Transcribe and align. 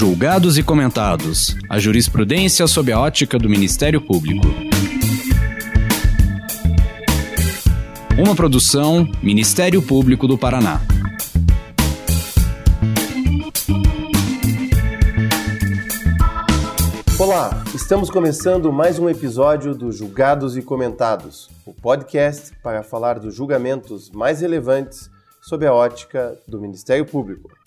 Julgados 0.00 0.56
e 0.56 0.62
comentados. 0.62 1.54
A 1.68 1.78
jurisprudência 1.78 2.66
sob 2.66 2.90
a 2.90 2.98
ótica 2.98 3.38
do 3.38 3.50
Ministério 3.50 4.00
Público. 4.00 4.46
Uma 8.18 8.34
produção 8.34 9.06
Ministério 9.22 9.82
Público 9.82 10.26
do 10.26 10.38
Paraná. 10.38 10.80
Olá, 17.18 17.62
estamos 17.74 18.08
começando 18.08 18.72
mais 18.72 18.98
um 18.98 19.06
episódio 19.06 19.74
do 19.74 19.92
Julgados 19.92 20.56
e 20.56 20.62
Comentados, 20.62 21.50
o 21.66 21.74
podcast 21.74 22.56
para 22.62 22.82
falar 22.82 23.18
dos 23.18 23.34
julgamentos 23.34 24.10
mais 24.10 24.40
relevantes 24.40 25.10
sob 25.42 25.66
a 25.66 25.74
ótica 25.74 26.38
do 26.48 26.58
Ministério 26.58 27.04
Público. 27.04 27.59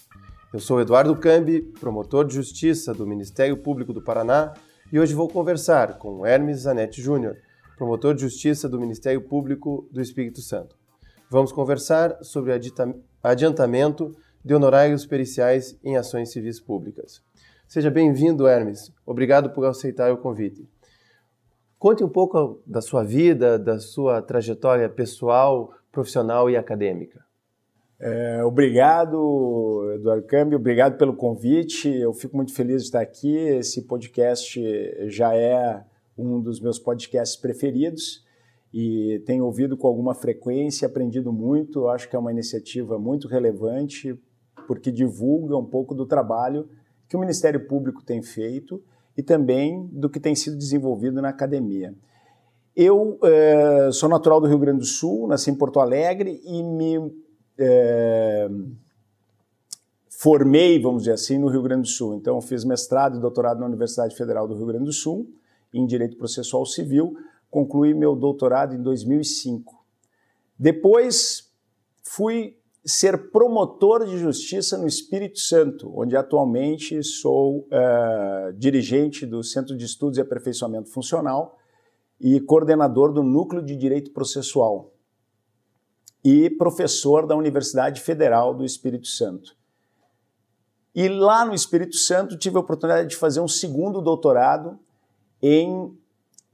Eu 0.54 0.60
sou 0.60 0.80
Eduardo 0.80 1.16
Cambi, 1.16 1.64
promotor 1.64 2.24
de 2.24 2.36
justiça 2.36 2.94
do 2.94 3.08
Ministério 3.08 3.58
Público 3.58 3.92
do 3.92 4.04
Paraná, 4.04 4.54
e 4.92 5.00
hoje 5.00 5.16
vou 5.16 5.28
conversar 5.28 5.98
com 5.98 6.24
Hermes 6.24 6.60
Zanetti 6.60 7.02
Júnior, 7.02 7.38
promotor 7.76 8.14
de 8.14 8.22
justiça 8.22 8.70
do 8.70 8.80
Ministério 8.80 9.20
Público 9.20 9.90
do 9.92 10.00
Espírito 10.00 10.42
Santo. 10.42 10.76
Vamos 11.28 11.52
conversar 11.52 12.20
sobre 12.22 12.54
adiantamento 13.24 14.16
de 14.46 14.54
honorários 14.54 15.08
periciais 15.08 15.76
em 15.84 15.98
ações 15.98 16.32
civis 16.32 16.60
públicas. 16.60 17.24
Seja 17.68 17.90
bem-vindo, 17.90 18.48
Hermes. 18.48 18.94
Obrigado 19.08 19.50
por 19.50 19.66
aceitar 19.66 20.14
o 20.14 20.18
convite. 20.18 20.70
Conte 21.80 22.04
um 22.04 22.10
pouco 22.10 22.62
da 22.64 22.80
sua 22.80 23.04
vida, 23.04 23.58
da 23.58 23.80
sua 23.80 24.22
trajetória 24.22 24.88
pessoal, 24.88 25.74
profissional 25.92 26.48
e 26.48 26.56
acadêmica. 26.56 27.26
É, 28.06 28.44
obrigado, 28.44 29.94
Eduardo 29.96 30.28
Câmbio, 30.28 30.58
obrigado 30.58 30.98
pelo 30.98 31.16
convite. 31.16 31.88
Eu 31.88 32.14
fico 32.14 32.36
muito 32.36 32.54
feliz 32.54 32.82
de 32.82 32.88
estar 32.90 33.00
aqui. 33.00 33.34
Esse 33.34 33.84
podcast 33.84 34.60
já 35.08 35.34
é 35.34 35.82
um 36.18 36.42
dos 36.42 36.60
meus 36.60 36.78
podcasts 36.78 37.40
preferidos 37.40 38.22
e 38.74 39.24
tenho 39.26 39.46
ouvido 39.46 39.78
com 39.78 39.88
alguma 39.88 40.14
frequência, 40.14 40.86
aprendido 40.86 41.32
muito. 41.32 41.80
Eu 41.80 41.90
acho 41.92 42.10
que 42.10 42.16
é 42.18 42.20
uma 42.20 42.30
iniciativa 42.30 43.00
muito 43.00 43.26
relevante 43.26 44.20
porque 44.68 44.92
divulga 44.92 45.56
um 45.56 45.66
pouco 45.66 45.96
do 45.96 46.06
trabalho 46.06 46.68
que 47.08 47.16
o 47.16 47.20
Ministério 47.22 47.66
Público 47.68 48.04
tem 48.04 48.22
feito 48.22 48.84
e 49.16 49.24
também 49.24 49.88
do 49.94 50.10
que 50.10 50.20
tem 50.20 50.36
sido 50.36 50.58
desenvolvido 50.58 51.22
na 51.22 51.30
academia. 51.30 51.96
Eu 52.76 53.18
eh, 53.24 53.90
sou 53.94 54.10
natural 54.10 54.42
do 54.42 54.48
Rio 54.48 54.60
Grande 54.60 54.80
do 54.80 54.86
Sul, 54.86 55.26
nasci 55.26 55.50
em 55.52 55.56
Porto 55.56 55.80
Alegre 55.80 56.42
e 56.44 56.62
me 56.62 57.23
eh, 57.58 58.50
formei, 60.10 60.82
vamos 60.82 61.04
dizer 61.04 61.14
assim, 61.14 61.38
no 61.38 61.48
Rio 61.48 61.62
Grande 61.62 61.84
do 61.84 61.88
Sul. 61.88 62.16
Então, 62.16 62.40
fiz 62.42 62.64
mestrado 62.64 63.18
e 63.18 63.20
doutorado 63.20 63.60
na 63.60 63.66
Universidade 63.66 64.16
Federal 64.16 64.48
do 64.48 64.56
Rio 64.56 64.66
Grande 64.66 64.86
do 64.86 64.94
Sul 64.94 65.28
em 65.74 65.86
Direito 65.86 66.18
Processual 66.18 66.66
Civil, 66.66 67.18
concluí 67.50 67.94
meu 67.94 68.16
doutorado 68.16 68.76
em 68.76 68.82
2005. 68.82 69.84
Depois, 70.58 71.52
fui 72.04 72.58
ser 72.86 73.32
promotor 73.32 74.06
de 74.06 74.18
justiça 74.18 74.78
no 74.78 74.88
Espírito 74.88 75.40
Santo, 75.40 75.92
onde 75.96 76.16
atualmente 76.16 77.02
sou 77.02 77.68
uh, 77.68 78.54
dirigente 78.56 79.26
do 79.26 79.44
Centro 79.44 79.76
de 79.76 79.86
Estudos 79.86 80.18
e 80.18 80.22
Aperfeiçoamento 80.22 80.90
Funcional 80.90 81.58
e 82.20 82.40
coordenador 82.40 83.12
do 83.12 83.24
Núcleo 83.24 83.64
de 83.64 83.76
Direito 83.76 84.12
Processual 84.12 84.93
e 86.24 86.50
professor 86.50 87.28
da 87.28 87.36
Universidade 87.36 88.00
Federal 88.00 88.54
do 88.54 88.64
Espírito 88.64 89.08
Santo. 89.08 89.56
E 90.96 91.10
lá 91.10 91.44
no 91.44 91.54
Espírito 91.54 91.96
Santo 91.96 92.38
tive 92.38 92.56
a 92.56 92.60
oportunidade 92.60 93.10
de 93.10 93.16
fazer 93.16 93.42
um 93.42 93.48
segundo 93.48 94.02
doutorado 94.02 94.80
em 95.42 95.98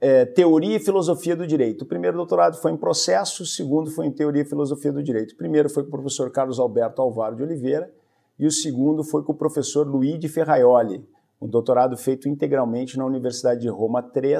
é, 0.00 0.24
Teoria 0.24 0.76
e 0.76 0.80
Filosofia 0.80 1.36
do 1.36 1.46
Direito. 1.46 1.82
O 1.82 1.86
primeiro 1.86 2.16
doutorado 2.16 2.56
foi 2.56 2.72
em 2.72 2.76
processo, 2.76 3.42
o 3.42 3.46
segundo 3.46 3.90
foi 3.90 4.06
em 4.06 4.10
Teoria 4.10 4.42
e 4.42 4.46
Filosofia 4.46 4.90
do 4.90 5.02
Direito. 5.02 5.32
O 5.32 5.36
primeiro 5.36 5.68
foi 5.68 5.82
com 5.82 5.88
o 5.88 5.92
professor 5.92 6.30
Carlos 6.30 6.58
Alberto 6.58 7.02
Alvaro 7.02 7.36
de 7.36 7.42
Oliveira 7.42 7.92
e 8.38 8.46
o 8.46 8.50
segundo 8.50 9.04
foi 9.04 9.22
com 9.22 9.32
o 9.32 9.36
professor 9.36 9.86
Luigi 9.86 10.26
Ferraioli, 10.26 11.06
um 11.40 11.46
doutorado 11.46 11.96
feito 11.96 12.28
integralmente 12.28 12.96
na 12.96 13.04
Universidade 13.04 13.60
de 13.60 13.68
Roma 13.68 14.00
III 14.00 14.38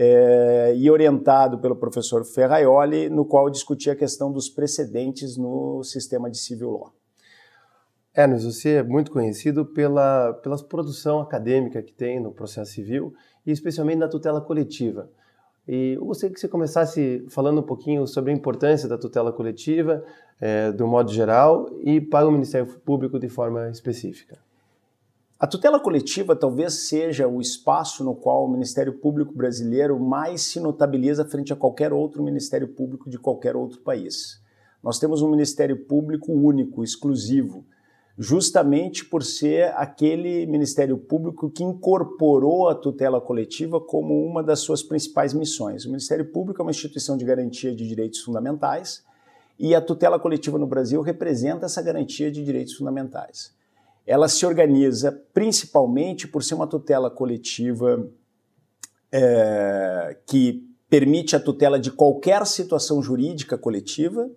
é, 0.00 0.74
e 0.76 0.88
orientado 0.88 1.58
pelo 1.58 1.74
professor 1.74 2.24
Ferraioli, 2.24 3.08
no 3.08 3.24
qual 3.24 3.50
discutia 3.50 3.94
a 3.94 3.96
questão 3.96 4.30
dos 4.30 4.48
precedentes 4.48 5.36
no 5.36 5.82
sistema 5.82 6.30
de 6.30 6.38
civil 6.38 6.70
law. 6.70 6.92
Ernest, 8.16 8.46
você 8.46 8.74
é 8.74 8.82
muito 8.84 9.10
conhecido 9.10 9.66
pela, 9.66 10.34
pela 10.34 10.56
produção 10.56 11.20
acadêmica 11.20 11.82
que 11.82 11.92
tem 11.92 12.20
no 12.20 12.30
processo 12.30 12.70
civil 12.70 13.12
e 13.44 13.50
especialmente 13.50 13.98
na 13.98 14.06
tutela 14.06 14.40
coletiva. 14.40 15.10
E 15.66 15.94
eu 15.94 16.04
gostaria 16.04 16.32
que 16.32 16.40
você 16.40 16.48
começasse 16.48 17.26
falando 17.28 17.58
um 17.58 17.64
pouquinho 17.64 18.06
sobre 18.06 18.30
a 18.30 18.34
importância 18.34 18.88
da 18.88 18.96
tutela 18.96 19.32
coletiva, 19.32 20.04
é, 20.40 20.70
do 20.70 20.86
modo 20.86 21.12
geral, 21.12 21.68
e 21.80 22.00
para 22.00 22.28
o 22.28 22.30
Ministério 22.30 22.68
Público 22.84 23.18
de 23.18 23.28
forma 23.28 23.68
específica. 23.68 24.38
A 25.40 25.46
tutela 25.46 25.78
coletiva 25.78 26.34
talvez 26.34 26.88
seja 26.88 27.28
o 27.28 27.40
espaço 27.40 28.02
no 28.02 28.12
qual 28.12 28.44
o 28.44 28.50
Ministério 28.50 28.94
Público 28.94 29.32
brasileiro 29.32 29.96
mais 30.00 30.40
se 30.40 30.58
notabiliza 30.58 31.24
frente 31.24 31.52
a 31.52 31.56
qualquer 31.56 31.92
outro 31.92 32.24
Ministério 32.24 32.66
Público 32.66 33.08
de 33.08 33.20
qualquer 33.20 33.54
outro 33.54 33.80
país. 33.80 34.42
Nós 34.82 34.98
temos 34.98 35.22
um 35.22 35.30
Ministério 35.30 35.76
Público 35.84 36.32
único, 36.32 36.82
exclusivo, 36.82 37.64
justamente 38.18 39.04
por 39.04 39.22
ser 39.22 39.72
aquele 39.76 40.44
Ministério 40.46 40.98
Público 40.98 41.48
que 41.48 41.62
incorporou 41.62 42.68
a 42.68 42.74
tutela 42.74 43.20
coletiva 43.20 43.80
como 43.80 44.20
uma 44.26 44.42
das 44.42 44.58
suas 44.58 44.82
principais 44.82 45.32
missões. 45.32 45.84
O 45.84 45.88
Ministério 45.88 46.32
Público 46.32 46.60
é 46.60 46.64
uma 46.64 46.72
instituição 46.72 47.16
de 47.16 47.24
garantia 47.24 47.72
de 47.72 47.86
direitos 47.86 48.22
fundamentais 48.22 49.04
e 49.56 49.72
a 49.72 49.80
tutela 49.80 50.18
coletiva 50.18 50.58
no 50.58 50.66
Brasil 50.66 51.00
representa 51.00 51.66
essa 51.66 51.80
garantia 51.80 52.28
de 52.28 52.44
direitos 52.44 52.74
fundamentais. 52.74 53.56
Ela 54.08 54.26
se 54.26 54.46
organiza 54.46 55.12
principalmente 55.34 56.26
por 56.26 56.42
ser 56.42 56.54
uma 56.54 56.66
tutela 56.66 57.10
coletiva 57.10 58.08
é, 59.12 60.16
que 60.26 60.66
permite 60.88 61.36
a 61.36 61.40
tutela 61.40 61.78
de 61.78 61.90
qualquer 61.90 62.46
situação 62.46 63.02
jurídica 63.02 63.58
coletiva 63.58 64.30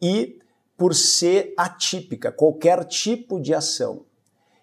e 0.00 0.38
por 0.78 0.94
ser 0.94 1.52
atípica, 1.58 2.32
qualquer 2.32 2.84
tipo 2.84 3.38
de 3.38 3.54
ação. 3.54 4.06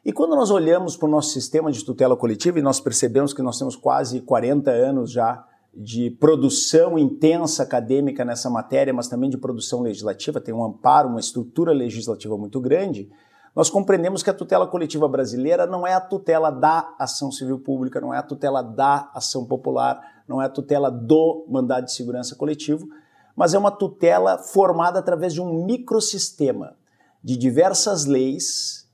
E 0.04 0.12
quando 0.12 0.36
nós 0.36 0.50
olhamos 0.50 0.98
para 0.98 1.08
o 1.08 1.12
nosso 1.12 1.30
sistema 1.30 1.72
de 1.72 1.86
tutela 1.86 2.18
coletiva 2.18 2.58
e 2.58 2.62
nós 2.64 2.80
percebemos 2.80 3.36
que 3.36 3.44
nós 3.44 3.60
temos 3.60 3.76
quase 3.76 4.20
40 4.22 4.72
anos 4.72 5.12
já 5.12 5.46
de 5.72 6.10
produção 6.10 6.98
intensa 6.98 7.62
acadêmica 7.62 8.26
nessa 8.26 8.50
matéria, 8.50 8.92
mas 8.92 9.08
também 9.08 9.30
de 9.30 9.38
produção 9.38 9.82
legislativa, 9.82 10.42
tem 10.42 10.54
um 10.54 10.64
amparo, 10.64 11.08
uma 11.08 11.20
estrutura 11.20 11.72
legislativa 11.72 12.36
muito 12.36 12.60
grande, 12.60 13.10
nós 13.56 13.70
compreendemos 13.70 14.24
que 14.24 14.30
a 14.30 14.34
tutela 14.34 14.66
coletiva 14.66 15.08
brasileira 15.08 15.66
não 15.66 15.86
é 15.86 15.94
a 15.94 16.00
tutela 16.00 16.50
da 16.50 16.96
ação 16.98 17.32
civil 17.32 17.60
pública, 17.60 18.00
não 18.00 18.14
é 18.14 18.18
a 18.18 18.24
tutela 18.24 18.62
da 18.62 19.12
ação 19.14 19.46
popular, 19.46 20.24
não 20.28 20.42
é 20.42 20.46
a 20.46 20.50
tutela 20.50 20.90
do 20.90 21.46
mandado 21.50 21.86
de 21.86 21.94
segurança 21.94 22.36
coletivo, 22.36 22.88
mas 23.36 23.54
é 23.54 23.58
uma 23.58 23.72
tutela 23.72 24.38
formada 24.38 25.00
através 25.00 25.34
de 25.34 25.42
um 25.42 25.66
microsistema 25.66 26.78
de 27.24 27.36
diversas 27.36 28.06
leis 28.06 28.90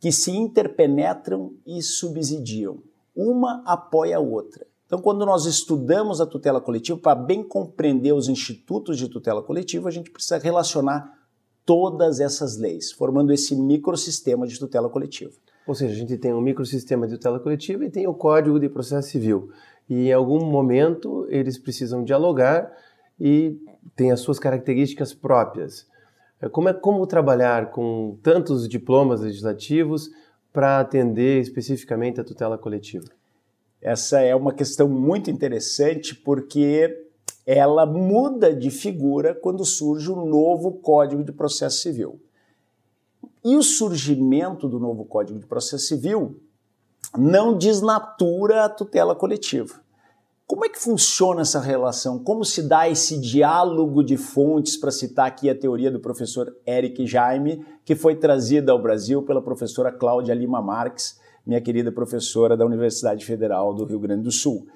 que 0.00 0.10
se 0.10 0.30
interpenetram 0.30 1.54
e 1.64 1.80
subsidiam. 1.80 2.82
Uma 3.14 3.62
apoia 3.64 4.18
a 4.18 4.20
outra. 4.20 4.66
Então, 4.84 5.00
quando 5.00 5.24
nós 5.24 5.46
estudamos 5.46 6.20
a 6.20 6.26
tutela 6.26 6.60
coletiva, 6.60 6.98
para 6.98 7.14
bem 7.14 7.42
compreender 7.42 8.12
os 8.12 8.28
institutos 8.28 8.98
de 8.98 9.08
tutela 9.08 9.42
coletiva, 9.42 9.88
a 9.88 9.92
gente 9.92 10.10
precisa 10.10 10.38
relacionar 10.38 11.12
todas 11.66 12.20
essas 12.20 12.56
leis, 12.56 12.92
formando 12.92 13.32
esse 13.32 13.54
microsistema 13.56 14.46
de 14.46 14.58
tutela 14.58 14.88
coletiva. 14.88 15.32
Ou 15.66 15.74
seja, 15.74 15.92
a 15.92 15.96
gente 15.96 16.16
tem 16.16 16.32
um 16.32 16.40
microsistema 16.40 17.08
de 17.08 17.14
tutela 17.14 17.40
coletiva 17.40 17.84
e 17.84 17.90
tem 17.90 18.06
o 18.06 18.14
Código 18.14 18.60
de 18.60 18.68
Processo 18.68 19.10
Civil. 19.10 19.50
E 19.90 20.08
em 20.08 20.12
algum 20.12 20.44
momento 20.44 21.26
eles 21.28 21.58
precisam 21.58 22.04
dialogar 22.04 22.72
e 23.18 23.60
tem 23.96 24.12
as 24.12 24.20
suas 24.20 24.38
características 24.38 25.12
próprias. 25.12 25.86
É, 26.40 26.48
como 26.48 26.68
é 26.68 26.72
como 26.72 27.06
trabalhar 27.06 27.70
com 27.70 28.16
tantos 28.22 28.68
diplomas 28.68 29.20
legislativos 29.20 30.10
para 30.52 30.78
atender 30.78 31.40
especificamente 31.40 32.20
a 32.20 32.24
tutela 32.24 32.56
coletiva? 32.56 33.06
Essa 33.80 34.20
é 34.20 34.34
uma 34.34 34.52
questão 34.52 34.88
muito 34.88 35.30
interessante 35.30 36.14
porque 36.14 37.05
ela 37.46 37.86
muda 37.86 38.52
de 38.52 38.70
figura 38.70 39.32
quando 39.32 39.64
surge 39.64 40.10
o 40.10 40.26
novo 40.26 40.72
Código 40.72 41.22
de 41.22 41.30
Processo 41.30 41.78
Civil. 41.78 42.20
E 43.44 43.56
o 43.56 43.62
surgimento 43.62 44.68
do 44.68 44.80
novo 44.80 45.04
Código 45.04 45.38
de 45.38 45.46
Processo 45.46 45.86
Civil 45.86 46.40
não 47.16 47.56
desnatura 47.56 48.64
a 48.64 48.68
tutela 48.68 49.14
coletiva 49.14 49.74
Como 50.44 50.64
é 50.64 50.68
que 50.68 50.78
funciona 50.78 51.42
essa 51.42 51.60
relação? 51.60 52.18
Como 52.18 52.44
se 52.44 52.62
dá 52.62 52.88
esse 52.88 53.20
diálogo 53.20 54.02
de 54.02 54.16
fontes, 54.16 54.76
para 54.76 54.90
citar 54.90 55.26
aqui 55.26 55.48
a 55.48 55.54
teoria 55.54 55.90
do 55.90 56.00
professor 56.00 56.52
Eric 56.66 57.06
Jaime, 57.06 57.64
que 57.84 57.94
foi 57.94 58.16
trazida 58.16 58.72
ao 58.72 58.82
Brasil 58.82 59.22
pela 59.22 59.40
professora 59.40 59.92
Cláudia 59.92 60.34
Lima 60.34 60.60
Marques, 60.60 61.20
minha 61.46 61.60
querida 61.60 61.92
professora 61.92 62.56
da 62.56 62.66
Universidade 62.66 63.24
Federal 63.24 63.72
do 63.72 63.84
Rio 63.84 64.00
Grande 64.00 64.22
do 64.22 64.32
Sul. 64.32 64.66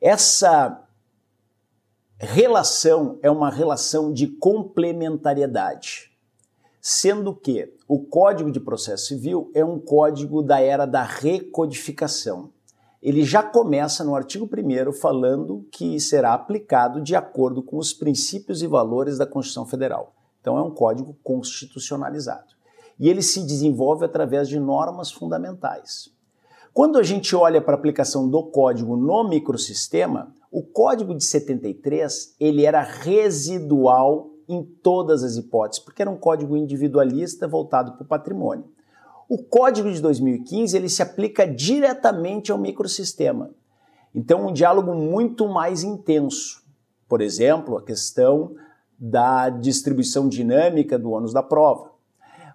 Essa 0.00 0.85
relação 2.18 3.18
é 3.22 3.30
uma 3.30 3.50
relação 3.50 4.12
de 4.12 4.26
complementariedade, 4.26 6.10
sendo 6.80 7.34
que 7.34 7.74
o 7.86 8.00
Código 8.00 8.50
de 8.50 8.60
Processo 8.60 9.06
Civil 9.06 9.50
é 9.54 9.64
um 9.64 9.78
código 9.78 10.42
da 10.42 10.60
era 10.60 10.86
da 10.86 11.02
recodificação 11.02 12.52
ele 13.06 13.22
já 13.22 13.40
começa 13.40 14.02
no 14.02 14.16
artigo 14.16 14.46
1 14.46 14.92
falando 14.92 15.64
que 15.70 16.00
será 16.00 16.34
aplicado 16.34 17.00
de 17.00 17.14
acordo 17.14 17.62
com 17.62 17.76
os 17.76 17.92
princípios 17.92 18.62
e 18.62 18.66
valores 18.66 19.16
da 19.16 19.24
Constituição 19.24 19.64
Federal. 19.64 20.12
Então 20.40 20.58
é 20.58 20.62
um 20.62 20.72
código 20.72 21.16
constitucionalizado. 21.22 22.56
E 22.98 23.08
ele 23.08 23.22
se 23.22 23.44
desenvolve 23.44 24.04
através 24.04 24.48
de 24.48 24.58
normas 24.58 25.12
fundamentais. 25.12 26.10
Quando 26.74 26.98
a 26.98 27.02
gente 27.04 27.36
olha 27.36 27.62
para 27.62 27.74
a 27.74 27.78
aplicação 27.78 28.28
do 28.28 28.42
código 28.42 28.96
no 28.96 29.28
microsistema, 29.28 30.34
o 30.50 30.62
código 30.62 31.14
de 31.14 31.24
73 31.24 32.36
ele 32.38 32.64
era 32.64 32.82
residual 32.82 34.30
em 34.48 34.62
todas 34.62 35.24
as 35.24 35.36
hipóteses, 35.36 35.84
porque 35.84 36.02
era 36.02 36.10
um 36.10 36.16
código 36.16 36.56
individualista 36.56 37.48
voltado 37.48 37.92
para 37.92 38.04
o 38.04 38.06
patrimônio. 38.06 38.64
O 39.28 39.42
código 39.42 39.90
de 39.90 40.00
2015 40.00 40.76
ele 40.76 40.88
se 40.88 41.02
aplica 41.02 41.46
diretamente 41.46 42.52
ao 42.52 42.58
microsistema. 42.58 43.50
Então, 44.14 44.46
um 44.46 44.52
diálogo 44.52 44.94
muito 44.94 45.48
mais 45.48 45.82
intenso. 45.82 46.62
Por 47.08 47.20
exemplo, 47.20 47.76
a 47.76 47.82
questão 47.82 48.54
da 48.98 49.50
distribuição 49.50 50.28
dinâmica 50.28 50.98
do 50.98 51.10
ônus 51.10 51.32
da 51.32 51.42
prova. 51.42 51.90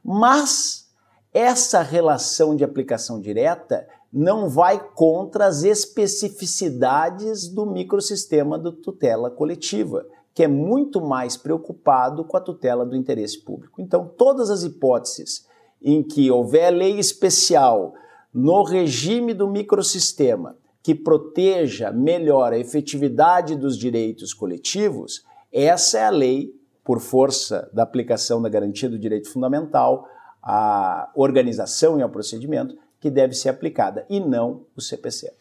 Mas 0.03 0.89
essa 1.33 1.81
relação 1.81 2.55
de 2.55 2.63
aplicação 2.63 3.19
direta 3.19 3.88
não 4.12 4.50
vai 4.50 4.80
contra 4.94 5.46
as 5.46 5.63
especificidades 5.63 7.48
do 7.48 7.66
microsistema 7.66 8.58
do 8.58 8.72
tutela 8.72 9.30
coletiva, 9.30 10.06
que 10.34 10.44
é 10.44 10.48
muito 10.48 11.02
mais 11.02 11.38
preocupado 11.38 12.24
com 12.25 12.36
a 12.36 12.42
tutela 12.42 12.86
do 12.86 12.96
interesse 12.96 13.40
público. 13.40 13.81
Então, 13.81 14.10
todas 14.18 14.50
as 14.50 14.63
hipóteses 14.63 15.48
em 15.81 16.04
que 16.04 16.30
houver 16.30 16.72
lei 16.72 17.00
especial 17.00 17.94
no 18.34 18.63
regime 18.63 19.34
do 19.34 19.48
microsistema 19.48 20.56
que 20.84 20.96
proteja 20.96 21.92
melhor 21.92 22.54
a 22.54 22.58
efetividade 22.58 23.56
dos 23.56 23.78
direitos 23.78 24.34
coletivos, 24.34 25.24
essa 25.52 26.00
é 26.00 26.06
a 26.06 26.10
lei, 26.10 26.54
por 26.84 27.00
força 27.00 27.69
da 27.72 27.84
aplicação 27.84 28.42
da 28.42 28.50
garantia 28.50 28.90
do 28.90 28.98
direito 28.98 29.30
fundamental, 29.30 30.08
a 30.42 31.12
organização 31.13 32.00
e 32.00 32.02
ao 32.02 32.10
procedimento, 32.10 32.75
que 33.01 33.09
deve 33.09 33.33
ser 33.33 33.50
aplicada, 33.50 34.06
e 34.09 34.19
não 34.19 34.62
o 34.77 34.81
CPC. 34.81 35.33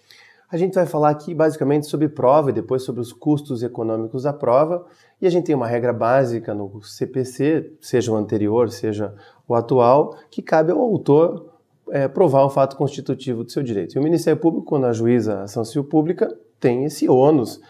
A 0.50 0.56
gente 0.56 0.74
vai 0.74 0.84
falar 0.84 1.10
aqui 1.10 1.32
basicamente 1.32 1.86
sobre 1.86 2.08
prova 2.08 2.50
e 2.50 2.52
depois 2.52 2.82
sobre 2.82 3.00
os 3.00 3.12
custos 3.12 3.62
econômicos 3.62 4.24
da 4.24 4.32
prova. 4.32 4.84
E 5.22 5.26
a 5.26 5.30
gente 5.30 5.44
tem 5.44 5.54
uma 5.54 5.66
regra 5.66 5.92
básica 5.92 6.52
no 6.52 6.82
CPC, 6.82 7.74
seja 7.80 8.10
o 8.10 8.16
anterior, 8.16 8.68
seja 8.68 9.14
o 9.46 9.54
atual, 9.54 10.16
que 10.28 10.42
cabe 10.42 10.72
ao 10.72 10.80
autor 10.80 11.52
é, 11.90 12.08
provar 12.08 12.44
um 12.44 12.50
fato 12.50 12.76
constitutivo 12.76 13.44
do 13.44 13.52
seu 13.52 13.62
direito. 13.62 13.94
E 13.94 14.00
o 14.00 14.02
Ministério 14.02 14.40
Público, 14.40 14.66
quando 14.66 14.86
ajuiza 14.86 15.34
a 15.34 15.42
ação 15.44 15.64
civil 15.64 15.84
pública, 15.84 16.36
tem 16.58 16.84
esse 16.84 17.08
ônus, 17.08 17.60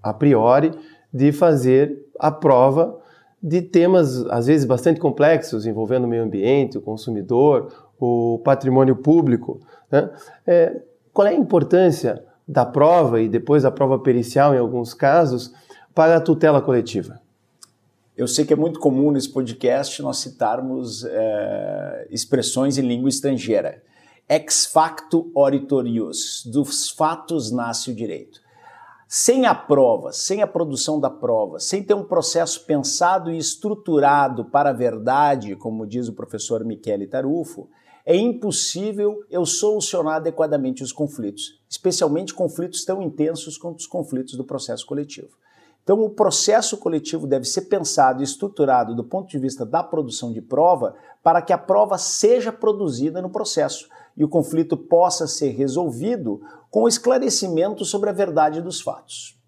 a 0.00 0.14
priori, 0.14 0.70
de 1.12 1.32
fazer 1.32 2.06
a 2.20 2.30
prova 2.30 3.00
de 3.42 3.62
temas, 3.62 4.24
às 4.26 4.46
vezes, 4.46 4.64
bastante 4.64 5.00
complexos, 5.00 5.66
envolvendo 5.66 6.04
o 6.04 6.08
meio 6.08 6.22
ambiente, 6.22 6.78
o 6.78 6.80
consumidor, 6.80 7.87
o 7.98 8.40
patrimônio 8.44 8.96
público. 8.96 9.60
Né? 9.90 10.10
É, 10.46 10.82
qual 11.12 11.26
é 11.26 11.30
a 11.30 11.34
importância 11.34 12.24
da 12.46 12.64
prova 12.64 13.20
e 13.20 13.28
depois 13.28 13.62
da 13.62 13.70
prova 13.70 13.98
pericial, 13.98 14.54
em 14.54 14.58
alguns 14.58 14.94
casos, 14.94 15.52
para 15.94 16.16
a 16.16 16.20
tutela 16.20 16.62
coletiva? 16.62 17.20
Eu 18.16 18.26
sei 18.26 18.44
que 18.44 18.52
é 18.52 18.56
muito 18.56 18.80
comum 18.80 19.12
nesse 19.12 19.30
podcast 19.30 20.02
nós 20.02 20.18
citarmos 20.18 21.04
é, 21.04 22.08
expressões 22.10 22.76
em 22.76 22.82
língua 22.82 23.08
estrangeira. 23.08 23.82
Ex 24.28 24.66
facto 24.66 25.30
oritorius, 25.34 26.44
dos 26.44 26.90
fatos 26.90 27.52
nasce 27.52 27.90
o 27.90 27.94
direito. 27.94 28.40
Sem 29.06 29.46
a 29.46 29.54
prova, 29.54 30.12
sem 30.12 30.42
a 30.42 30.46
produção 30.46 31.00
da 31.00 31.08
prova, 31.08 31.60
sem 31.60 31.82
ter 31.82 31.94
um 31.94 32.04
processo 32.04 32.66
pensado 32.66 33.30
e 33.30 33.38
estruturado 33.38 34.44
para 34.44 34.70
a 34.70 34.74
verdade, 34.74 35.56
como 35.56 35.86
diz 35.86 36.08
o 36.08 36.12
professor 36.12 36.62
Michele 36.64 37.06
Tarufo, 37.06 37.70
é 38.10 38.16
impossível 38.16 39.22
eu 39.30 39.44
solucionar 39.44 40.14
adequadamente 40.14 40.82
os 40.82 40.92
conflitos, 40.92 41.60
especialmente 41.68 42.32
conflitos 42.32 42.82
tão 42.82 43.02
intensos 43.02 43.58
quanto 43.58 43.80
os 43.80 43.86
conflitos 43.86 44.34
do 44.34 44.44
processo 44.44 44.86
coletivo. 44.86 45.28
Então, 45.82 46.00
o 46.02 46.08
processo 46.08 46.78
coletivo 46.78 47.26
deve 47.26 47.44
ser 47.44 47.62
pensado 47.62 48.22
e 48.22 48.24
estruturado 48.24 48.94
do 48.94 49.04
ponto 49.04 49.28
de 49.28 49.38
vista 49.38 49.66
da 49.66 49.82
produção 49.82 50.32
de 50.32 50.40
prova 50.40 50.94
para 51.22 51.42
que 51.42 51.52
a 51.52 51.58
prova 51.58 51.98
seja 51.98 52.50
produzida 52.50 53.20
no 53.20 53.28
processo 53.28 53.86
e 54.16 54.24
o 54.24 54.28
conflito 54.28 54.74
possa 54.74 55.26
ser 55.26 55.50
resolvido 55.50 56.40
com 56.70 56.88
esclarecimento 56.88 57.84
sobre 57.84 58.08
a 58.08 58.14
verdade 58.14 58.62
dos 58.62 58.80
fatos. 58.80 59.38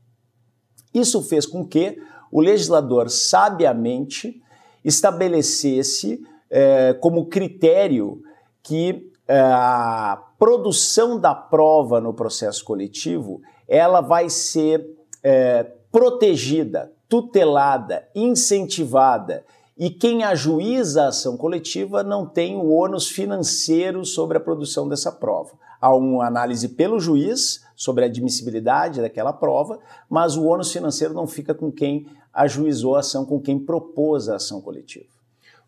Isso 0.93 1.23
fez 1.23 1.47
com 1.47 1.67
que 1.67 1.97
o 2.31 2.43
legislador 2.43 3.09
sabiamente 3.09 4.39
estabelecesse 4.85 6.23
eh, 6.51 6.93
como 7.01 7.25
critério 7.25 8.23
que 8.63 9.11
eh, 9.27 9.39
a 9.39 10.23
produção 10.39 11.19
da 11.19 11.35
prova 11.35 12.01
no 12.01 12.13
processo 12.13 12.65
coletivo 12.65 13.41
ela 13.69 14.01
vai 14.01 14.29
ser 14.29 14.85
é, 15.23 15.63
protegida, 15.93 16.91
tutelada, 17.09 18.09
incentivada 18.15 19.45
e 19.79 19.89
quem 19.89 20.25
ajuiza 20.25 21.05
a 21.05 21.09
ação 21.09 21.37
coletiva 21.37 22.03
não 22.03 22.27
tem 22.27 22.57
o 22.57 22.69
ônus 22.69 23.09
financeiro 23.09 24.05
sobre 24.05 24.37
a 24.37 24.41
produção 24.41 24.89
dessa 24.89 25.11
prova. 25.11 25.53
Há 25.81 25.95
uma 25.95 26.27
análise 26.27 26.69
pelo 26.69 27.01
juiz 27.01 27.65
sobre 27.75 28.05
a 28.05 28.07
admissibilidade 28.07 29.01
daquela 29.01 29.33
prova, 29.33 29.79
mas 30.09 30.37
o 30.37 30.45
ônus 30.45 30.71
financeiro 30.71 31.15
não 31.15 31.27
fica 31.27 31.55
com 31.55 31.73
quem 31.73 32.07
ajuizou 32.33 32.97
a 32.97 33.01
ação, 33.01 33.25
com 33.25 33.41
quem 33.41 33.59
propôs 33.59 34.29
a 34.29 34.37
ação 34.37 34.61
coletiva. 34.61 35.20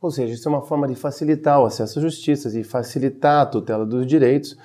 Ou 0.02 0.10
seja, 0.10 0.34
isso 0.34 0.48
é 0.48 0.50
uma 0.50 0.62
forma 0.62 0.88
de 0.88 0.96
facilitar 0.96 1.60
o 1.60 1.64
acesso 1.64 2.00
à 2.00 2.02
justiça, 2.02 2.50
de 2.50 2.64
facilitar 2.64 3.42
a 3.42 3.46
tutela 3.46 3.86
dos 3.86 4.04
direitos, 4.04 4.58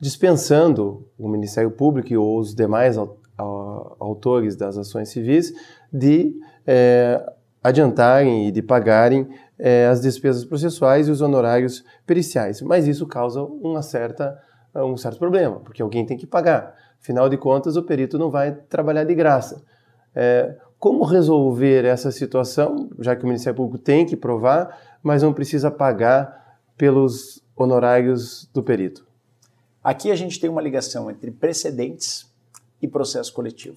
dispensando 0.00 1.06
o 1.16 1.28
Ministério 1.28 1.70
Público 1.70 2.12
ou 2.18 2.40
os 2.40 2.52
demais 2.52 2.96
autores 3.38 4.56
das 4.56 4.76
ações 4.76 5.08
civis 5.10 5.54
de 5.92 6.34
é, 6.66 7.24
adiantarem 7.62 8.48
e 8.48 8.50
de 8.50 8.62
pagarem 8.62 9.28
é, 9.56 9.86
as 9.86 10.00
despesas 10.00 10.44
processuais 10.44 11.06
e 11.06 11.12
os 11.12 11.20
honorários 11.20 11.84
periciais. 12.04 12.60
Mas 12.60 12.88
isso 12.88 13.06
causa 13.06 13.42
uma 13.42 13.82
certa, 13.82 14.36
um 14.74 14.96
certo 14.96 15.20
problema, 15.20 15.60
porque 15.60 15.82
alguém 15.82 16.04
tem 16.04 16.16
que 16.16 16.26
pagar. 16.26 16.74
Afinal 17.00 17.28
de 17.28 17.36
contas, 17.36 17.76
o 17.76 17.82
perito 17.84 18.18
não 18.18 18.28
vai 18.28 18.52
trabalhar 18.52 19.04
de 19.04 19.14
graça. 19.14 19.62
É, 20.16 20.56
como 20.80 21.04
resolver 21.04 21.84
essa 21.84 22.10
situação, 22.10 22.88
já 22.98 23.14
que 23.14 23.22
o 23.22 23.26
Ministério 23.26 23.58
Público 23.58 23.78
tem 23.78 24.06
que 24.06 24.16
provar, 24.16 24.98
mas 25.02 25.22
não 25.22 25.34
precisa 25.34 25.70
pagar 25.70 26.58
pelos 26.74 27.44
honorários 27.54 28.48
do 28.54 28.62
perito? 28.62 29.06
Aqui 29.84 30.10
a 30.10 30.16
gente 30.16 30.40
tem 30.40 30.48
uma 30.48 30.62
ligação 30.62 31.10
entre 31.10 31.30
precedentes 31.30 32.26
e 32.80 32.88
processo 32.88 33.30
coletivo. 33.34 33.76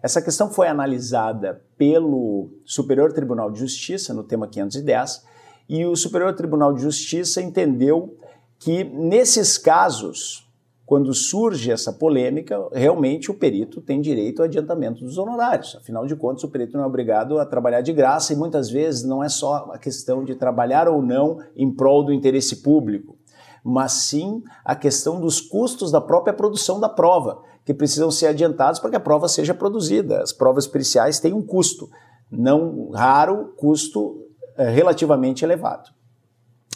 Essa 0.00 0.22
questão 0.22 0.48
foi 0.48 0.68
analisada 0.68 1.60
pelo 1.76 2.50
Superior 2.64 3.12
Tribunal 3.12 3.50
de 3.50 3.58
Justiça 3.58 4.14
no 4.14 4.22
tema 4.22 4.46
510 4.46 5.24
e 5.68 5.84
o 5.84 5.96
Superior 5.96 6.32
Tribunal 6.34 6.72
de 6.72 6.82
Justiça 6.82 7.42
entendeu 7.42 8.16
que 8.60 8.84
nesses 8.84 9.58
casos 9.58 10.47
quando 10.88 11.12
surge 11.12 11.70
essa 11.70 11.92
polêmica, 11.92 12.66
realmente 12.72 13.30
o 13.30 13.34
perito 13.34 13.78
tem 13.78 14.00
direito 14.00 14.40
ao 14.40 14.46
adiantamento 14.46 15.04
dos 15.04 15.18
honorários. 15.18 15.76
Afinal 15.76 16.06
de 16.06 16.16
contas, 16.16 16.44
o 16.44 16.48
perito 16.48 16.78
não 16.78 16.84
é 16.84 16.86
obrigado 16.86 17.38
a 17.38 17.44
trabalhar 17.44 17.82
de 17.82 17.92
graça 17.92 18.32
e 18.32 18.36
muitas 18.36 18.70
vezes 18.70 19.04
não 19.04 19.22
é 19.22 19.28
só 19.28 19.70
a 19.70 19.76
questão 19.76 20.24
de 20.24 20.34
trabalhar 20.34 20.88
ou 20.88 21.02
não 21.02 21.40
em 21.54 21.70
prol 21.70 22.02
do 22.02 22.10
interesse 22.10 22.62
público, 22.62 23.18
mas 23.62 23.92
sim 23.92 24.42
a 24.64 24.74
questão 24.74 25.20
dos 25.20 25.42
custos 25.42 25.92
da 25.92 26.00
própria 26.00 26.32
produção 26.32 26.80
da 26.80 26.88
prova, 26.88 27.42
que 27.66 27.74
precisam 27.74 28.10
ser 28.10 28.28
adiantados 28.28 28.80
para 28.80 28.88
que 28.88 28.96
a 28.96 29.00
prova 29.00 29.28
seja 29.28 29.52
produzida. 29.52 30.22
As 30.22 30.32
provas 30.32 30.66
periciais 30.66 31.20
têm 31.20 31.34
um 31.34 31.42
custo, 31.42 31.90
não 32.32 32.88
raro, 32.92 33.52
custo 33.58 34.24
é, 34.56 34.70
relativamente 34.70 35.44
elevado. 35.44 35.90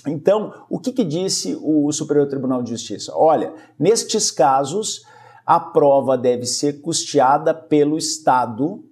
Então, 0.07 0.53
o 0.69 0.79
que, 0.79 0.93
que 0.93 1.05
disse 1.05 1.57
o 1.63 1.91
Superior 1.93 2.27
Tribunal 2.27 2.63
de 2.63 2.71
Justiça? 2.71 3.13
Olha, 3.15 3.55
nestes 3.79 4.31
casos, 4.31 5.03
a 5.47 5.61
prova 5.61 6.19
deve 6.19 6.45
ser 6.45 6.81
custeada 6.81 7.55
pelo 7.55 7.97
Estado. 7.97 8.85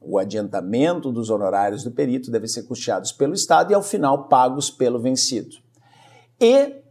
O 0.00 0.18
adiantamento 0.18 1.10
dos 1.10 1.30
honorários 1.30 1.82
do 1.82 1.90
perito 1.90 2.30
deve 2.30 2.48
ser 2.48 2.64
custeados 2.64 3.12
pelo 3.12 3.34
Estado 3.34 3.70
e, 3.70 3.74
ao 3.74 3.82
final, 3.82 4.28
pagos 4.28 4.70
pelo 4.70 4.98
vencido. 4.98 5.56
E 6.40 6.82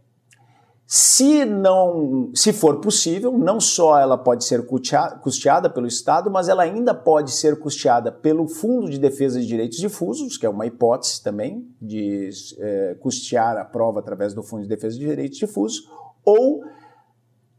se 0.90 1.44
não, 1.44 2.30
se 2.34 2.50
for 2.50 2.80
possível, 2.80 3.36
não 3.36 3.60
só 3.60 3.98
ela 4.00 4.16
pode 4.16 4.42
ser 4.42 4.64
custeada 4.64 5.68
pelo 5.68 5.86
Estado, 5.86 6.30
mas 6.30 6.48
ela 6.48 6.62
ainda 6.62 6.94
pode 6.94 7.30
ser 7.30 7.58
custeada 7.58 8.10
pelo 8.10 8.48
Fundo 8.48 8.88
de 8.88 8.98
Defesa 8.98 9.38
de 9.38 9.46
Direitos 9.46 9.76
Difusos, 9.76 10.38
que 10.38 10.46
é 10.46 10.48
uma 10.48 10.64
hipótese 10.64 11.22
também 11.22 11.70
de 11.78 12.30
é, 12.56 12.96
custear 13.00 13.58
a 13.58 13.66
prova 13.66 14.00
através 14.00 14.32
do 14.32 14.42
Fundo 14.42 14.62
de 14.62 14.68
Defesa 14.70 14.98
de 14.98 15.04
Direitos 15.04 15.36
Difusos, 15.36 15.86
ou 16.24 16.62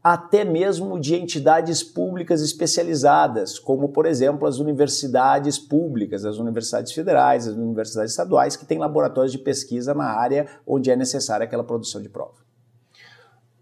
até 0.02 0.44
mesmo 0.44 0.98
de 0.98 1.14
entidades 1.14 1.84
públicas 1.84 2.42
especializadas, 2.42 3.60
como, 3.60 3.90
por 3.90 4.06
exemplo, 4.06 4.48
as 4.48 4.58
universidades 4.58 5.56
públicas, 5.56 6.24
as 6.24 6.38
universidades 6.38 6.90
federais, 6.90 7.46
as 7.46 7.54
universidades 7.54 8.10
estaduais, 8.10 8.56
que 8.56 8.66
têm 8.66 8.78
laboratórios 8.78 9.30
de 9.30 9.38
pesquisa 9.38 9.94
na 9.94 10.06
área 10.06 10.48
onde 10.66 10.90
é 10.90 10.96
necessária 10.96 11.44
aquela 11.44 11.62
produção 11.62 12.02
de 12.02 12.08
prova. 12.08 12.49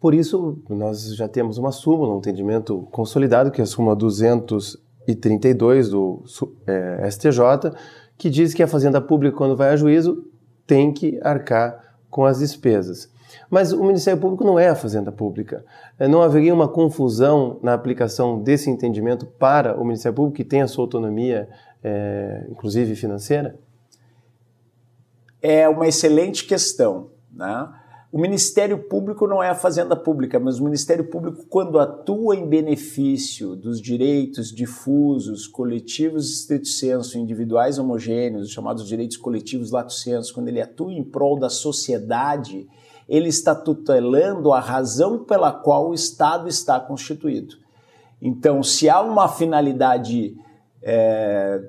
Por 0.01 0.15
isso, 0.15 0.59
nós 0.69 1.15
já 1.15 1.27
temos 1.27 1.59
uma 1.59 1.73
súmula, 1.73 2.15
um 2.15 2.19
entendimento 2.19 2.87
consolidado, 2.93 3.51
que 3.51 3.61
é 3.61 3.65
a 3.65 3.67
súmula 3.67 3.97
232 3.97 5.89
do 5.89 6.23
é, 6.67 7.09
STJ, 7.11 7.73
que 8.17 8.31
diz 8.31 8.55
que 8.55 8.63
a 8.63 8.69
Fazenda 8.69 9.01
Pública, 9.01 9.37
quando 9.37 9.57
vai 9.57 9.71
a 9.71 9.77
juízo, 9.77 10.25
tem 10.67 10.93
que 10.93 11.19
arcar 11.23 11.97
com 12.09 12.25
as 12.25 12.39
despesas. 12.39 13.11
Mas 13.51 13.73
o 13.73 13.83
Ministério 13.83 14.21
Público 14.21 14.45
não 14.45 14.59
é 14.59 14.69
a 14.69 14.75
Fazenda 14.75 15.11
Pública. 15.11 15.65
É, 15.99 16.07
não 16.07 16.23
haveria 16.23 16.55
uma 16.55 16.69
confusão 16.69 17.59
na 17.63 17.75
aplicação 17.75 18.41
desse 18.41 18.71
entendimento 18.71 19.27
para 19.27 19.79
o 19.79 19.85
Ministério 19.85 20.15
Público, 20.15 20.37
que 20.37 20.45
tem 20.45 20.63
a 20.63 20.69
sua 20.69 20.85
autonomia, 20.85 21.49
é, 21.83 22.47
inclusive 22.51 22.95
financeira? 22.95 23.59
É 25.43 25.69
uma 25.69 25.87
excelente 25.87 26.47
questão. 26.47 27.11
Né? 27.33 27.69
O 28.11 28.19
Ministério 28.19 28.79
Público 28.89 29.27
não 29.27 29.43
é 29.43 29.51
a 29.51 29.55
fazenda 29.55 29.95
pública, 29.95 30.41
mas 30.41 30.59
o 30.59 30.65
Ministério 30.65 31.11
Público, 31.11 31.45
quando 31.47 31.79
atua 31.79 32.35
em 32.35 32.49
benefício 32.49 33.55
dos 33.55 33.83
direitos 33.83 34.51
difusos, 34.51 35.47
coletivos 35.47 36.31
estrito 36.31 36.69
senso, 36.69 37.19
individuais 37.19 37.79
homogêneos, 37.79 38.51
chamados 38.51 38.89
direitos 38.89 39.19
coletivos 39.19 39.71
lato 39.71 39.93
senso, 39.93 40.33
quando 40.33 40.49
ele 40.49 40.61
atua 40.61 40.91
em 40.91 41.05
prol 41.05 41.39
da 41.39 41.51
sociedade, 41.51 42.67
ele 43.07 43.29
está 43.29 43.55
tutelando 43.55 44.55
a 44.55 44.61
razão 44.61 45.25
pela 45.25 45.53
qual 45.53 45.91
o 45.91 45.95
Estado 45.95 46.49
está 46.49 46.81
constituído. 46.81 47.57
Então, 48.23 48.63
se 48.63 48.89
há 48.89 49.03
uma 49.03 49.29
finalidade 49.29 50.35
é, 50.83 51.63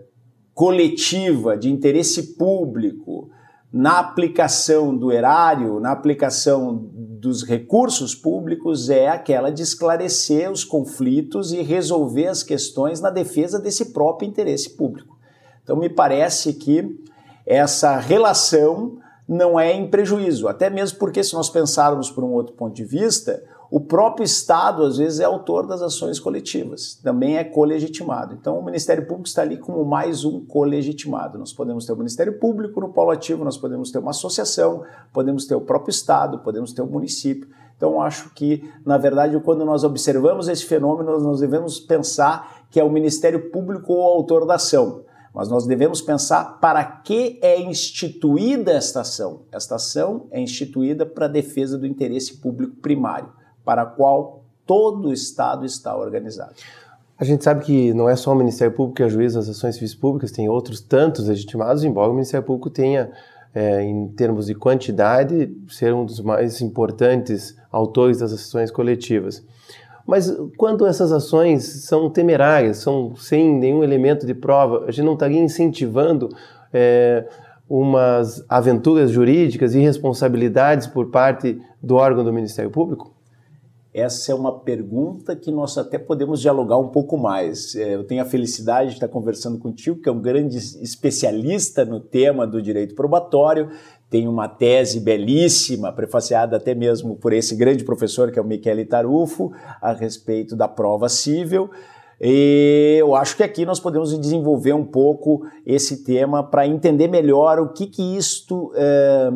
coletiva, 0.54 1.58
de 1.58 1.70
interesse 1.70 2.38
público, 2.38 3.30
na 3.72 4.00
aplicação 4.00 4.96
do 4.96 5.12
erário, 5.12 5.80
na 5.80 5.92
aplicação 5.92 6.90
dos 6.92 7.44
recursos 7.44 8.16
públicos, 8.16 8.90
é 8.90 9.08
aquela 9.08 9.52
de 9.52 9.62
esclarecer 9.62 10.52
os 10.52 10.64
conflitos 10.64 11.52
e 11.52 11.62
resolver 11.62 12.28
as 12.28 12.42
questões 12.42 13.00
na 13.00 13.12
defesa 13.12 13.60
desse 13.60 13.94
próprio 13.94 14.28
interesse 14.28 14.72
público. 14.72 15.18
Então, 15.64 15.76
me 15.76 15.90
parece 15.90 16.54
que 16.54 17.00
essa 17.46 17.98
relação 17.98 18.98
não 19.28 19.60
é 19.60 19.72
em 19.72 19.88
prejuízo, 19.88 20.48
até 20.48 20.68
mesmo 20.72 20.98
porque, 20.98 21.24
se 21.24 21.36
nós 21.36 21.50
pensarmos 21.50 22.10
por 22.10 22.24
um 22.24 22.32
outro 22.32 22.56
ponto 22.56 22.74
de 22.74 22.84
vista, 22.84 23.44
o 23.72 23.80
próprio 23.80 24.24
Estado, 24.24 24.84
às 24.84 24.98
vezes, 24.98 25.20
é 25.20 25.26
autor 25.26 25.68
das 25.68 25.84
ações 25.84 26.20
coletivas, 26.20 26.96
também 27.04 27.38
é 27.38 27.44
colegitimado. 27.44 28.34
Então, 28.34 28.58
o 28.58 28.66
Ministério 28.66 29.06
Público 29.06 29.28
está 29.28 29.44
ali 29.44 29.58
como 29.58 29.86
mais 29.86 30.26
um 30.26 30.44
colegitimado. 30.44 31.38
Nós 31.38 31.54
podemos 31.54 31.86
ter 31.86 31.94
o 31.94 31.96
Ministério 31.96 32.40
Público 32.40 32.82
no 32.82 32.90
polo 32.90 33.12
ativo, 33.12 33.46
nós 33.46 33.58
podemos 33.58 33.92
ter 33.92 34.00
uma 34.00 34.10
associação, 34.10 34.84
podemos 35.14 35.46
ter 35.46 35.54
o 35.54 35.62
próprio 35.62 35.92
Estado, 35.92 36.40
podemos 36.40 36.74
ter 36.74 36.82
o 36.82 36.88
município. 36.88 37.48
Então, 37.78 38.02
acho 38.02 38.34
que, 38.34 38.68
na 38.84 38.98
verdade, 38.98 39.40
quando 39.42 39.64
nós 39.64 39.84
observamos 39.84 40.48
esse 40.48 40.66
fenômeno, 40.66 41.20
nós 41.20 41.40
devemos 41.40 41.80
pensar 41.80 42.64
que 42.72 42.80
é 42.80 42.84
o 42.84 42.90
Ministério 42.90 43.52
Público 43.52 43.94
o 43.94 44.02
autor 44.02 44.48
da 44.48 44.56
ação. 44.56 45.04
Mas 45.32 45.48
nós 45.48 45.68
devemos 45.68 46.02
pensar 46.02 46.60
para 46.60 46.84
que 46.84 47.38
é 47.40 47.62
instituída 47.62 48.72
esta 48.72 49.02
ação. 49.02 49.42
Esta 49.52 49.76
ação 49.76 50.26
é 50.32 50.42
instituída 50.42 51.06
para 51.06 51.26
a 51.26 51.30
defesa 51.30 51.78
do 51.78 51.86
interesse 51.86 52.38
público 52.38 52.76
primário 52.78 53.38
para 53.70 53.84
a 53.84 53.86
qual 53.86 54.42
todo 54.66 55.10
o 55.10 55.14
Estado 55.14 55.64
está 55.64 55.96
organizado. 55.96 56.54
A 57.20 57.24
gente 57.24 57.44
sabe 57.44 57.64
que 57.64 57.94
não 57.94 58.10
é 58.10 58.16
só 58.16 58.32
o 58.32 58.36
Ministério 58.36 58.74
Público 58.74 58.96
que 58.96 59.04
ajuiza 59.04 59.38
as 59.38 59.48
ações 59.48 59.76
civis 59.76 59.94
públicas, 59.94 60.32
tem 60.32 60.50
outros 60.50 60.82
tantos 60.82 61.28
legitimados, 61.28 61.84
embora 61.84 62.10
o 62.10 62.14
Ministério 62.14 62.44
Público 62.44 62.72
tenha, 62.72 63.12
é, 63.54 63.84
em 63.84 64.08
termos 64.08 64.48
de 64.48 64.56
quantidade, 64.56 65.56
ser 65.68 65.94
um 65.94 66.04
dos 66.04 66.20
mais 66.20 66.62
importantes 66.62 67.56
autores 67.72 68.18
das 68.18 68.34
ações 68.34 68.72
coletivas. 68.72 69.46
Mas 70.04 70.36
quando 70.58 70.88
essas 70.88 71.12
ações 71.12 71.64
são 71.86 72.10
temerárias, 72.10 72.78
são 72.78 73.16
sem 73.18 73.54
nenhum 73.54 73.84
elemento 73.84 74.26
de 74.26 74.34
prova, 74.34 74.86
a 74.88 74.92
gente 74.92 75.06
não 75.06 75.14
estaria 75.14 75.40
incentivando 75.40 76.36
é, 76.74 77.24
umas 77.70 78.44
aventuras 78.50 79.12
jurídicas 79.12 79.76
e 79.76 79.80
responsabilidades 79.80 80.88
por 80.88 81.12
parte 81.12 81.62
do 81.80 81.98
órgão 81.98 82.24
do 82.24 82.34
Ministério 82.34 82.72
Público? 82.72 83.19
Essa 84.00 84.32
é 84.32 84.36
uma 84.36 84.60
pergunta 84.60 85.36
que 85.36 85.52
nós 85.52 85.78
até 85.78 85.98
podemos 85.98 86.40
dialogar 86.42 86.78
um 86.78 86.88
pouco 86.90 87.18
mais. 87.18 87.76
É, 87.76 87.96
eu 87.96 88.04
tenho 88.04 88.22
a 88.22 88.26
felicidade 88.26 88.90
de 88.90 88.96
estar 88.96 89.08
conversando 89.08 89.60
contigo, 89.60 90.02
que 90.02 90.08
é 90.08 90.12
um 90.12 90.22
grande 90.22 90.58
especialista 90.58 91.84
no 91.84 92.00
tema 92.00 92.48
do 92.48 92.62
direito 92.62 92.96
probatório, 92.96 93.70
tem 94.10 94.28
uma 94.28 94.48
tese 94.48 95.00
belíssima, 95.00 95.92
prefaciada 95.94 96.58
até 96.58 96.74
mesmo 96.74 97.16
por 97.16 97.32
esse 97.32 97.56
grande 97.56 97.84
professor 97.84 98.32
que 98.32 98.40
é 98.40 98.42
o 98.42 98.46
Michele 98.46 98.84
Tarufo, 98.84 99.52
a 99.80 99.94
respeito 99.94 100.56
da 100.56 100.68
prova 100.68 101.08
civil. 101.08 101.70
E 102.22 102.98
eu 103.00 103.16
acho 103.16 103.38
que 103.38 103.44
aqui 103.44 103.66
nós 103.66 103.80
podemos 103.80 104.18
desenvolver 104.20 104.74
um 104.74 104.84
pouco 104.84 105.46
esse 105.66 106.04
tema 106.04 106.44
para 106.44 106.68
entender 106.68 107.08
melhor 107.08 107.60
o 107.60 107.70
que, 107.70 107.88
que 107.88 108.18
isto, 108.18 108.74
é, 108.76 109.30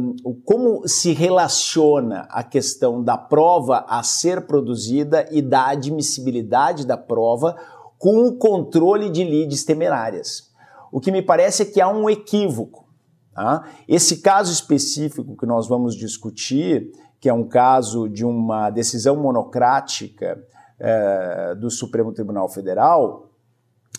como 0.43 0.85
se 0.85 1.13
relaciona 1.13 2.27
a 2.29 2.43
questão 2.43 3.01
da 3.01 3.17
prova 3.17 3.85
a 3.87 4.03
ser 4.03 4.45
produzida 4.47 5.25
e 5.31 5.41
da 5.41 5.67
admissibilidade 5.67 6.85
da 6.85 6.97
prova 6.97 7.55
com 7.97 8.27
o 8.27 8.35
controle 8.35 9.09
de 9.09 9.23
lides 9.23 9.63
temerárias. 9.63 10.51
O 10.91 10.99
que 10.99 11.11
me 11.11 11.21
parece 11.21 11.63
é 11.63 11.65
que 11.65 11.79
há 11.79 11.87
um 11.87 12.09
equívoco. 12.09 12.83
Tá? 13.33 13.63
Esse 13.87 14.17
caso 14.17 14.51
específico 14.51 15.37
que 15.37 15.45
nós 15.45 15.69
vamos 15.69 15.95
discutir, 15.95 16.91
que 17.21 17.29
é 17.29 17.33
um 17.33 17.47
caso 17.47 18.09
de 18.09 18.25
uma 18.25 18.69
decisão 18.69 19.15
monocrática 19.15 20.37
é, 20.83 21.55
do 21.55 21.71
Supremo 21.71 22.11
Tribunal 22.11 22.49
Federal 22.49 23.29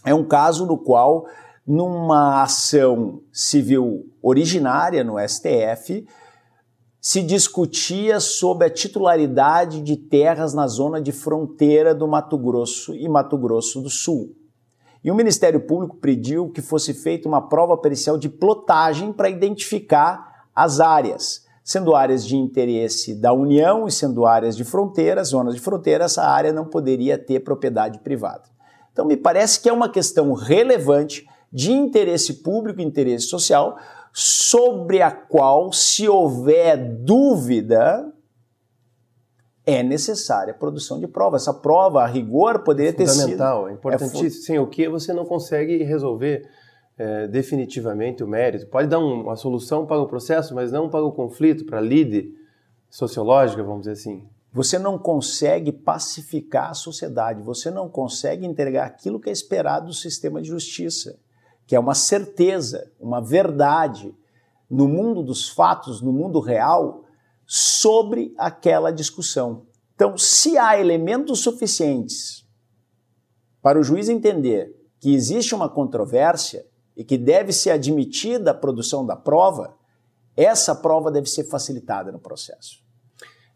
é 0.04 0.14
um 0.14 0.22
caso 0.22 0.66
no 0.66 0.76
qual, 0.76 1.24
numa 1.66 2.42
ação 2.42 3.22
civil 3.32 4.12
originária 4.22 5.02
no 5.02 5.14
STF, 5.18 6.06
se 7.00 7.22
discutia 7.22 8.20
sobre 8.20 8.66
a 8.66 8.70
titularidade 8.70 9.80
de 9.80 9.96
terras 9.96 10.52
na 10.52 10.66
zona 10.66 11.00
de 11.00 11.10
fronteira 11.10 11.94
do 11.94 12.06
Mato 12.06 12.36
Grosso 12.36 12.94
e 12.94 13.08
Mato 13.08 13.38
Grosso 13.38 13.80
do 13.80 13.88
Sul. 13.88 14.34
E 15.02 15.10
o 15.10 15.14
Ministério 15.14 15.60
Público 15.60 15.96
pediu 15.96 16.50
que 16.50 16.60
fosse 16.60 16.92
feita 16.92 17.28
uma 17.28 17.48
prova 17.48 17.78
pericial 17.78 18.18
de 18.18 18.28
plotagem 18.28 19.12
para 19.12 19.30
identificar 19.30 20.48
as 20.54 20.80
áreas 20.80 21.43
sendo 21.64 21.96
áreas 21.96 22.26
de 22.26 22.36
interesse 22.36 23.14
da 23.14 23.32
União 23.32 23.88
e 23.88 23.90
sendo 23.90 24.26
áreas 24.26 24.54
de 24.54 24.64
fronteira, 24.64 25.24
zonas 25.24 25.54
de 25.54 25.60
fronteira, 25.60 26.04
essa 26.04 26.22
área 26.22 26.52
não 26.52 26.66
poderia 26.66 27.16
ter 27.16 27.40
propriedade 27.40 28.00
privada. 28.00 28.42
Então, 28.92 29.06
me 29.06 29.16
parece 29.16 29.58
que 29.60 29.68
é 29.68 29.72
uma 29.72 29.88
questão 29.88 30.34
relevante 30.34 31.26
de 31.50 31.72
interesse 31.72 32.42
público 32.42 32.80
e 32.80 32.84
interesse 32.84 33.26
social, 33.26 33.78
sobre 34.12 35.00
a 35.00 35.10
qual, 35.10 35.72
se 35.72 36.08
houver 36.08 36.76
dúvida, 36.76 38.12
é 39.66 39.82
necessária 39.82 40.52
a 40.52 40.56
produção 40.56 41.00
de 41.00 41.08
prova. 41.08 41.36
Essa 41.36 41.54
prova, 41.54 42.02
a 42.02 42.06
rigor, 42.06 42.62
poderia 42.62 42.92
ter 42.92 43.06
sido. 43.08 43.22
Fundamental, 43.22 43.68
é 43.68 43.72
importantíssimo. 43.72 44.26
É, 44.26 44.30
Sem 44.30 44.58
o 44.58 44.66
que 44.66 44.88
você 44.88 45.12
não 45.12 45.24
consegue 45.24 45.82
resolver 45.82 46.46
é, 46.96 47.26
definitivamente 47.26 48.22
o 48.22 48.28
mérito. 48.28 48.66
Pode 48.66 48.88
dar 48.88 48.98
um, 48.98 49.22
uma 49.22 49.36
solução 49.36 49.86
para 49.86 50.00
o 50.00 50.06
processo, 50.06 50.54
mas 50.54 50.70
não 50.70 50.88
para 50.88 51.04
o 51.04 51.12
conflito, 51.12 51.64
para 51.64 51.78
a 51.78 51.82
lide 51.82 52.34
sociológica, 52.88 53.62
vamos 53.62 53.80
dizer 53.80 53.92
assim. 53.92 54.24
Você 54.52 54.78
não 54.78 54.96
consegue 54.96 55.72
pacificar 55.72 56.70
a 56.70 56.74
sociedade, 56.74 57.42
você 57.42 57.70
não 57.70 57.88
consegue 57.88 58.46
entregar 58.46 58.86
aquilo 58.86 59.18
que 59.18 59.28
é 59.28 59.32
esperado 59.32 59.86
do 59.86 59.92
sistema 59.92 60.40
de 60.40 60.48
justiça, 60.48 61.18
que 61.66 61.74
é 61.74 61.80
uma 61.80 61.94
certeza, 61.94 62.92
uma 63.00 63.20
verdade 63.20 64.14
no 64.70 64.86
mundo 64.86 65.22
dos 65.22 65.48
fatos, 65.48 66.00
no 66.00 66.12
mundo 66.12 66.38
real, 66.38 67.04
sobre 67.44 68.32
aquela 68.38 68.92
discussão. 68.92 69.66
Então, 69.94 70.16
se 70.16 70.56
há 70.56 70.78
elementos 70.78 71.40
suficientes 71.40 72.46
para 73.60 73.78
o 73.78 73.82
juiz 73.82 74.08
entender 74.08 74.74
que 75.00 75.14
existe 75.14 75.54
uma 75.54 75.68
controvérsia 75.68 76.64
e 76.96 77.04
que 77.04 77.18
deve 77.18 77.52
ser 77.52 77.70
admitida 77.70 78.50
a 78.50 78.54
produção 78.54 79.04
da 79.04 79.16
prova, 79.16 79.74
essa 80.36 80.74
prova 80.74 81.10
deve 81.10 81.28
ser 81.28 81.44
facilitada 81.44 82.10
no 82.12 82.18
processo. 82.18 82.82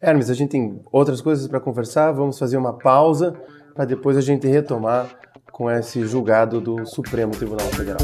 Hermes, 0.01 0.31
a 0.31 0.35
gente 0.35 0.51
tem 0.51 0.81
outras 0.93 1.21
coisas 1.21 1.49
para 1.49 1.61
conversar, 1.61 2.13
vamos 2.13 2.39
fazer 2.39 2.57
uma 2.57 2.79
pausa 2.79 3.33
para 3.75 3.85
depois 3.85 4.17
a 4.17 4.21
gente 4.21 4.47
retomar 4.47 5.19
com 5.53 5.71
esse 5.71 6.07
julgado 6.07 6.61
do 6.61 6.87
Supremo 6.87 7.33
Tribunal 7.33 7.67
Federal. 7.69 7.99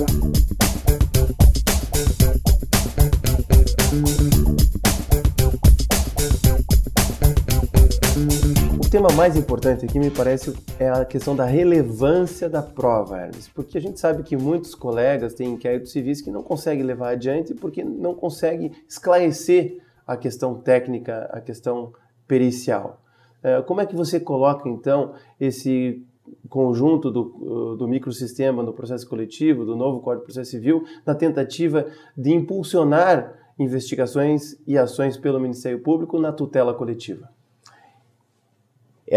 Tema 8.95 9.09
mais 9.17 9.37
importante 9.37 9.85
aqui, 9.85 9.99
me 9.99 10.09
parece, 10.09 10.55
é 10.79 10.89
a 10.89 11.05
questão 11.05 11.35
da 11.35 11.45
relevância 11.45 12.49
da 12.49 12.63
prova, 12.63 13.19
Hermes, 13.19 13.49
porque 13.49 13.77
a 13.77 13.81
gente 13.81 13.99
sabe 13.99 14.23
que 14.23 14.37
muitos 14.37 14.73
colegas 14.73 15.35
têm 15.35 15.55
inquéritos 15.55 15.91
civis 15.91 16.23
que 16.23 16.31
não 16.31 16.45
conseguem 16.45 16.85
levar 16.85 17.09
adiante 17.09 17.55
porque 17.55 17.83
não 17.83 18.15
conseguem 18.15 18.71
esclarecer 18.89 19.83
a 20.07 20.17
questão 20.17 20.55
técnica, 20.55 21.29
a 21.33 21.41
questão 21.41 21.93
pericial. 22.29 23.03
É, 23.43 23.61
como 23.63 23.81
é 23.81 23.87
que 23.87 23.97
você 23.97 24.21
coloca, 24.21 24.69
então, 24.69 25.15
esse 25.41 26.01
conjunto 26.49 27.11
do, 27.11 27.75
do 27.75 27.89
microsistema 27.89 28.63
no 28.63 28.73
processo 28.73 29.09
coletivo, 29.09 29.65
do 29.65 29.75
novo 29.75 30.03
Código 30.03 30.21
de 30.21 30.27
Processo 30.27 30.53
Civil, 30.53 30.85
na 31.05 31.17
tentativa 31.17 31.85
de 32.17 32.33
impulsionar 32.33 33.35
investigações 33.59 34.57
e 34.65 34.79
ações 34.79 35.17
pelo 35.17 35.41
Ministério 35.41 35.81
Público 35.81 36.17
na 36.21 36.31
tutela 36.31 36.73
coletiva? 36.73 37.29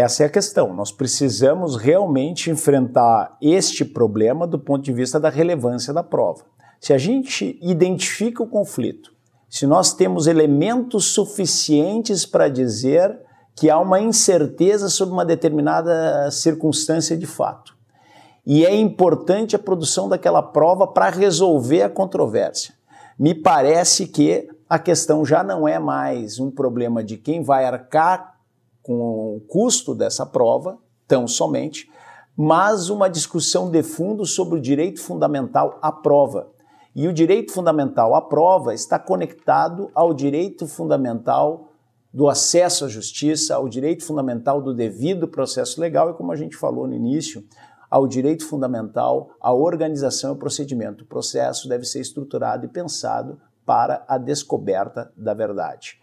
Essa 0.00 0.22
é 0.22 0.26
a 0.26 0.30
questão. 0.30 0.72
Nós 0.72 0.92
precisamos 0.92 1.74
realmente 1.74 2.52
enfrentar 2.52 3.36
este 3.42 3.84
problema 3.84 4.46
do 4.46 4.56
ponto 4.56 4.84
de 4.84 4.92
vista 4.92 5.18
da 5.18 5.28
relevância 5.28 5.92
da 5.92 6.04
prova. 6.04 6.44
Se 6.80 6.92
a 6.92 6.98
gente 6.98 7.58
identifica 7.60 8.40
o 8.40 8.46
conflito, 8.46 9.12
se 9.50 9.66
nós 9.66 9.92
temos 9.92 10.28
elementos 10.28 11.06
suficientes 11.06 12.24
para 12.24 12.48
dizer 12.48 13.18
que 13.56 13.68
há 13.68 13.76
uma 13.76 13.98
incerteza 13.98 14.88
sobre 14.88 15.14
uma 15.14 15.24
determinada 15.24 16.30
circunstância 16.30 17.16
de 17.16 17.26
fato. 17.26 17.76
E 18.46 18.64
é 18.64 18.76
importante 18.76 19.56
a 19.56 19.58
produção 19.58 20.08
daquela 20.08 20.44
prova 20.44 20.86
para 20.86 21.10
resolver 21.10 21.82
a 21.82 21.90
controvérsia. 21.90 22.72
Me 23.18 23.34
parece 23.34 24.06
que 24.06 24.46
a 24.70 24.78
questão 24.78 25.24
já 25.24 25.42
não 25.42 25.66
é 25.66 25.80
mais 25.80 26.38
um 26.38 26.52
problema 26.52 27.02
de 27.02 27.16
quem 27.16 27.42
vai 27.42 27.64
arcar 27.64 28.37
com 28.88 29.36
o 29.36 29.40
custo 29.40 29.94
dessa 29.94 30.24
prova, 30.24 30.78
tão 31.06 31.28
somente, 31.28 31.90
mas 32.34 32.88
uma 32.88 33.10
discussão 33.10 33.70
de 33.70 33.82
fundo 33.82 34.24
sobre 34.24 34.58
o 34.58 34.62
direito 34.62 34.98
fundamental 35.02 35.78
à 35.82 35.92
prova. 35.92 36.48
E 36.96 37.06
o 37.06 37.12
direito 37.12 37.52
fundamental 37.52 38.14
à 38.14 38.22
prova 38.22 38.72
está 38.72 38.98
conectado 38.98 39.90
ao 39.94 40.14
direito 40.14 40.66
fundamental 40.66 41.68
do 42.10 42.30
acesso 42.30 42.86
à 42.86 42.88
justiça, 42.88 43.54
ao 43.54 43.68
direito 43.68 44.06
fundamental 44.06 44.62
do 44.62 44.72
devido 44.72 45.28
processo 45.28 45.78
legal 45.78 46.08
e, 46.08 46.14
como 46.14 46.32
a 46.32 46.36
gente 46.36 46.56
falou 46.56 46.86
no 46.86 46.94
início, 46.94 47.44
ao 47.90 48.06
direito 48.06 48.46
fundamental 48.46 49.32
à 49.38 49.52
organização 49.52 50.32
e 50.32 50.38
procedimento. 50.38 51.04
O 51.04 51.06
processo 51.06 51.68
deve 51.68 51.84
ser 51.84 52.00
estruturado 52.00 52.64
e 52.64 52.68
pensado 52.68 53.38
para 53.66 54.02
a 54.08 54.16
descoberta 54.16 55.12
da 55.14 55.34
verdade. 55.34 56.00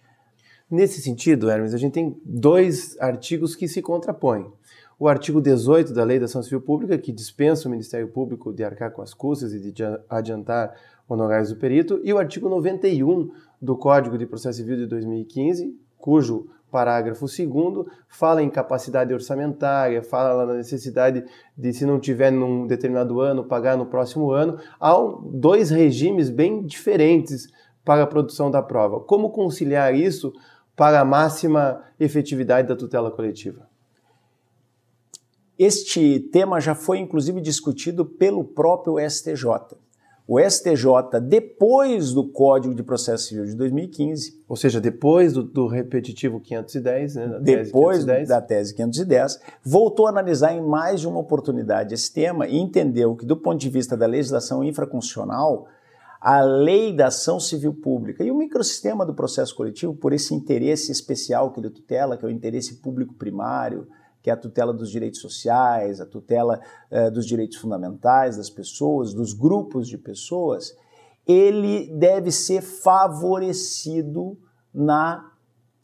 Nesse 0.76 1.02
sentido, 1.02 1.50
Hermes, 1.50 1.74
a 1.74 1.78
gente 1.78 1.94
tem 1.94 2.18
dois 2.26 2.98
artigos 3.00 3.56
que 3.56 3.66
se 3.66 3.82
contrapõem. 3.82 4.46
O 5.00 5.08
artigo 5.08 5.40
18 5.40 5.94
da 5.94 6.04
Lei 6.04 6.20
da 6.20 6.26
Ação 6.26 6.44
Civil 6.44 6.60
Pública, 6.60 6.98
que 6.98 7.14
dispensa 7.14 7.70
o 7.70 7.72
Ministério 7.72 8.10
Público 8.10 8.52
de 8.52 8.62
arcar 8.62 8.92
com 8.92 9.02
as 9.02 9.14
custas 9.14 9.54
e 9.54 9.72
de 9.72 9.84
adiantar 10.10 10.76
honorários 11.08 11.48
do 11.48 11.56
perito, 11.56 12.02
e 12.04 12.12
o 12.12 12.18
artigo 12.18 12.50
91 12.50 13.32
do 13.62 13.78
Código 13.78 14.18
de 14.18 14.26
Processo 14.26 14.58
Civil 14.58 14.76
de 14.76 14.86
2015, 14.86 15.74
cujo 15.98 16.50
parágrafo 16.70 17.26
segundo 17.26 17.88
fala 18.10 18.44
em 18.44 18.50
capacidade 18.50 19.14
orçamentária, 19.14 20.04
fala 20.04 20.46
na 20.46 20.56
necessidade 20.56 21.24
de, 21.58 21.72
se 21.72 21.86
não 21.86 22.02
tiver 22.02 22.32
num 22.32 22.68
determinado 22.68 23.22
ano, 23.22 23.46
pagar 23.46 23.78
no 23.78 23.86
próximo 23.86 24.32
ano. 24.32 24.60
Há 24.78 24.94
dois 25.24 25.70
regimes 25.70 26.30
bem 26.30 26.66
diferentes 26.66 27.48
para 27.86 28.04
a 28.04 28.08
produção 28.08 28.52
da 28.52 28.62
prova. 28.62 29.00
Como 29.00 29.30
conciliar 29.30 29.96
isso 29.96 30.34
para 30.76 31.00
a 31.00 31.06
máxima 31.06 31.82
efetividade 32.00 32.68
da 32.68 32.76
tutela 32.76 33.12
coletiva? 33.12 33.68
Este 35.58 36.20
tema 36.20 36.60
já 36.60 36.76
foi 36.76 37.00
inclusive 37.00 37.40
discutido 37.40 38.06
pelo 38.06 38.44
próprio 38.44 38.98
STJ 39.10 39.78
o 40.28 40.40
STJ, 40.40 41.20
depois 41.22 42.12
do 42.12 42.28
Código 42.28 42.74
de 42.74 42.82
Processo 42.82 43.28
Civil 43.28 43.46
de 43.46 43.56
2015. 43.56 44.44
Ou 44.48 44.56
seja, 44.56 44.82
depois 44.82 45.34
do, 45.34 45.44
do 45.44 45.68
repetitivo 45.68 46.40
510, 46.40 47.16
né, 47.16 47.28
da 47.28 47.40
depois 47.40 47.98
tese 47.98 48.06
510. 48.08 48.30
da 48.30 48.42
tese 48.42 48.76
510, 48.76 49.40
voltou 49.64 50.08
a 50.08 50.10
analisar 50.10 50.54
em 50.54 50.62
mais 50.62 51.02
de 51.02 51.08
uma 51.08 51.20
oportunidade 51.20 51.94
esse 51.94 52.12
tema 52.12 52.48
e 52.48 52.58
entendeu 52.58 53.16
que, 53.16 53.26
do 53.26 53.38
ponto 53.38 53.60
de 53.60 53.70
vista 53.70 53.96
da 53.96 54.08
legislação 54.08 54.64
infraconstitucional, 54.64 55.68
a 56.26 56.42
lei 56.42 56.92
da 56.92 57.10
ação 57.10 57.40
civil 57.40 57.72
pública 57.72 58.24
e 58.24 58.32
o 58.32 58.36
microsistema 58.36 59.06
do 59.06 59.14
processo 59.14 59.56
coletivo, 59.56 59.94
por 59.94 60.12
esse 60.12 60.34
interesse 60.34 60.92
especial 60.92 61.52
que 61.52 61.60
ele 61.60 61.70
tutela, 61.70 62.18
que 62.18 62.26
é 62.26 62.28
o 62.28 62.32
interesse 62.32 62.82
público 62.82 63.14
primário, 63.14 63.88
que 64.24 64.32
é 64.32 64.34
a 64.34 64.36
tutela 64.38 64.74
dos 64.74 64.90
direitos 64.90 65.22
sociais, 65.22 66.02
a 66.02 66.06
tutela 66.08 66.60
eh, 66.90 67.12
dos 67.12 67.28
direitos 67.28 67.58
fundamentais 67.58 68.38
das 68.38 68.50
pessoas, 68.50 69.14
dos 69.14 69.34
grupos 69.34 69.88
de 69.88 70.00
pessoas, 70.00 70.76
ele 71.28 71.96
deve 71.96 72.32
ser 72.32 72.64
favorecido 72.64 74.36
na 74.74 75.32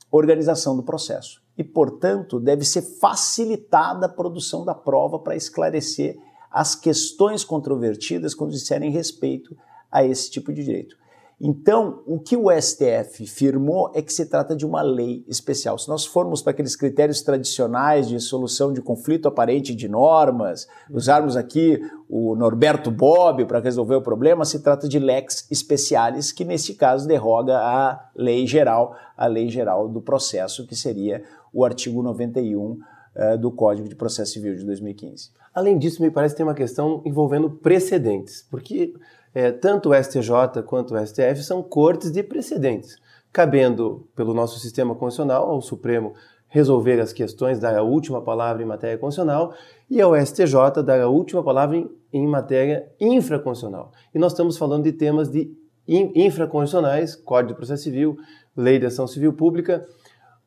organização 0.10 0.76
do 0.76 0.82
processo. 0.82 1.40
E, 1.56 1.64
portanto, 1.64 2.40
deve 2.40 2.66
ser 2.66 2.82
facilitada 2.82 4.08
a 4.08 4.10
produção 4.10 4.66
da 4.66 4.74
prova 4.74 5.20
para 5.20 5.36
esclarecer 5.36 6.18
as 6.50 6.74
questões 6.74 7.44
controvertidas 7.44 8.34
quando 8.34 8.50
disserem 8.50 8.90
respeito 8.90 9.56
a 9.92 10.06
esse 10.06 10.30
tipo 10.32 10.54
de 10.54 10.64
direito. 10.64 10.96
Então, 11.44 12.04
o 12.06 12.20
que 12.20 12.38
o 12.38 12.52
STF 12.52 13.26
firmou 13.26 13.92
é 13.96 14.02
que 14.04 14.14
se 14.14 14.28
trata 14.28 14.56
de 14.56 14.64
uma 14.64 14.84
lei 14.84 15.26
especial. 15.28 15.76
Se 15.76 15.90
nós 15.90 16.06
formos 16.06 16.40
para 16.40 16.52
aqueles 16.52 16.76
critérios 16.76 17.24
tradicionais 17.24 18.08
de 18.08 18.20
solução 18.20 18.72
de 18.72 18.80
conflito 18.80 19.28
aparente 19.28 19.74
de 19.74 19.90
normas, 19.90 20.68
usarmos 20.88 21.36
aqui 21.36 21.82
o 22.08 22.36
Norberto 22.36 22.92
Bob 22.92 23.44
para 23.46 23.60
resolver 23.60 23.96
o 23.96 24.04
problema, 24.04 24.46
se 24.46 24.60
trata 24.60 24.88
de 24.88 25.00
lex 25.00 25.48
specialis, 25.52 26.32
que 26.32 26.46
nesse 26.46 26.76
caso 26.76 27.08
derroga 27.08 27.58
a 27.58 28.12
lei 28.16 28.46
geral, 28.46 28.96
a 29.18 29.26
lei 29.26 29.50
geral 29.50 29.90
do 29.90 30.00
processo, 30.00 30.68
que 30.68 30.76
seria 30.76 31.24
o 31.52 31.66
artigo 31.66 32.04
91 32.04 32.60
uh, 32.62 32.80
eh, 33.16 33.38
do 33.38 33.52
Código 33.52 33.90
de 33.90 33.96
Processo 33.96 34.34
Civil 34.34 34.56
de 34.56 34.64
2015. 34.64 35.32
Além 35.56 35.80
disso, 35.80 36.04
me 36.04 36.12
parece 36.12 36.36
que 36.36 36.38
tem 36.38 36.46
uma 36.46 36.54
questão 36.54 37.02
envolvendo 37.04 37.50
precedentes, 37.50 38.46
porque 38.50 38.94
é, 39.34 39.52
tanto 39.52 39.90
o 39.90 39.94
STJ 39.94 40.64
quanto 40.66 40.94
o 40.94 41.06
STF 41.06 41.44
são 41.44 41.64
cortes 41.64 42.12
de 42.12 42.22
precedentes, 42.22 42.98
cabendo, 43.32 44.08
pelo 44.16 44.34
nosso 44.34 44.60
sistema 44.60 44.94
constitucional, 44.94 45.50
ao 45.50 45.62
Supremo 45.62 46.14
resolver 46.48 47.00
as 47.00 47.14
questões, 47.14 47.60
dar 47.60 47.78
a 47.78 47.82
última 47.82 48.22
palavra 48.22 48.62
em 48.62 48.66
matéria 48.66 48.98
constitucional, 48.98 49.54
e 49.90 50.02
ao 50.02 50.14
STJ 50.14 50.84
dar 50.84 51.00
a 51.00 51.08
última 51.08 51.42
palavra 51.42 51.78
em, 51.78 51.90
em 52.12 52.28
matéria 52.28 52.92
infraconstitucional. 53.00 53.92
E 54.14 54.20
nós 54.20 54.34
estamos 54.34 54.58
falando 54.58 54.84
de 54.84 54.92
temas 54.92 55.30
de 55.30 55.50
in, 55.88 56.12
infraconstitucionais, 56.14 57.16
Código 57.16 57.54
de 57.54 57.56
Processo 57.56 57.84
Civil, 57.84 58.18
Lei 58.56 58.80
de 58.80 58.86
Ação 58.86 59.08
Civil 59.08 59.32
Pública. 59.32 59.86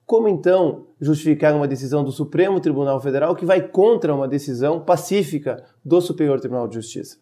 Como 0.04 0.28
então 0.28 0.88
justificar 1.00 1.54
uma 1.54 1.66
decisão 1.66 2.04
do 2.04 2.12
Supremo 2.12 2.60
Tribunal 2.60 3.00
Federal 3.00 3.34
que 3.34 3.46
vai 3.46 3.62
contra 3.62 4.14
uma 4.14 4.28
decisão 4.28 4.80
pacífica 4.80 5.64
do 5.82 6.02
Superior 6.02 6.38
Tribunal 6.38 6.68
de 6.68 6.74
Justiça? 6.74 7.16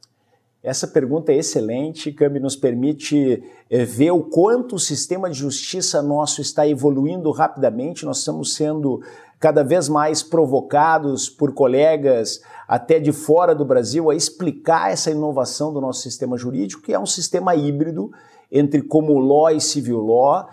Essa 0.62 0.86
pergunta 0.86 1.32
é 1.32 1.38
excelente, 1.38 2.12
Cami, 2.12 2.38
nos 2.38 2.54
permite 2.54 3.42
é, 3.68 3.84
ver 3.84 4.12
o 4.12 4.22
quanto 4.22 4.76
o 4.76 4.78
sistema 4.78 5.28
de 5.28 5.36
justiça 5.36 6.00
nosso 6.00 6.40
está 6.40 6.66
evoluindo 6.68 7.32
rapidamente. 7.32 8.04
Nós 8.04 8.18
estamos 8.18 8.54
sendo 8.54 9.02
cada 9.40 9.64
vez 9.64 9.88
mais 9.88 10.22
provocados 10.22 11.28
por 11.28 11.52
colegas 11.52 12.40
até 12.68 13.00
de 13.00 13.10
fora 13.10 13.56
do 13.56 13.64
Brasil 13.64 14.08
a 14.08 14.14
explicar 14.14 14.92
essa 14.92 15.10
inovação 15.10 15.72
do 15.72 15.80
nosso 15.80 16.02
sistema 16.02 16.38
jurídico, 16.38 16.82
que 16.82 16.94
é 16.94 16.98
um 16.98 17.06
sistema 17.06 17.56
híbrido 17.56 18.12
entre 18.50 18.82
como 18.82 19.18
law 19.18 19.50
e 19.50 19.60
civil 19.60 19.98
law, 19.98 20.48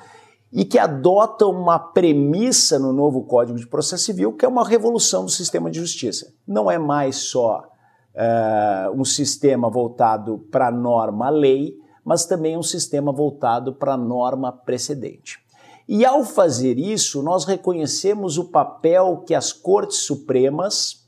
e 0.52 0.66
que 0.66 0.80
adota 0.80 1.46
uma 1.46 1.78
premissa 1.78 2.80
no 2.80 2.92
novo 2.92 3.26
Código 3.26 3.60
de 3.60 3.68
Processo 3.68 4.06
Civil, 4.06 4.34
que 4.34 4.44
é 4.44 4.48
uma 4.48 4.68
revolução 4.68 5.24
do 5.24 5.30
sistema 5.30 5.70
de 5.70 5.80
justiça. 5.80 6.34
Não 6.48 6.72
é 6.72 6.80
mais 6.80 7.18
só 7.18 7.70
uh, 8.16 8.92
um 9.00 9.06
sistema 9.06 9.70
voltado 9.70 10.40
para 10.52 10.68
a 10.68 10.72
norma 10.72 11.30
lei, 11.30 11.78
mas 12.04 12.26
também 12.26 12.58
um 12.58 12.64
sistema 12.64 13.12
voltado 13.12 13.74
para 13.74 13.94
a 13.94 13.98
norma 13.98 14.52
precedente. 14.52 15.40
E 15.88 16.06
ao 16.06 16.24
fazer 16.24 16.78
isso, 16.78 17.24
nós 17.24 17.46
reconhecemos 17.46 18.38
o 18.38 18.46
papel 18.46 19.24
que 19.26 19.34
as 19.34 19.52
Cortes 19.52 20.00
Supremas, 20.00 21.08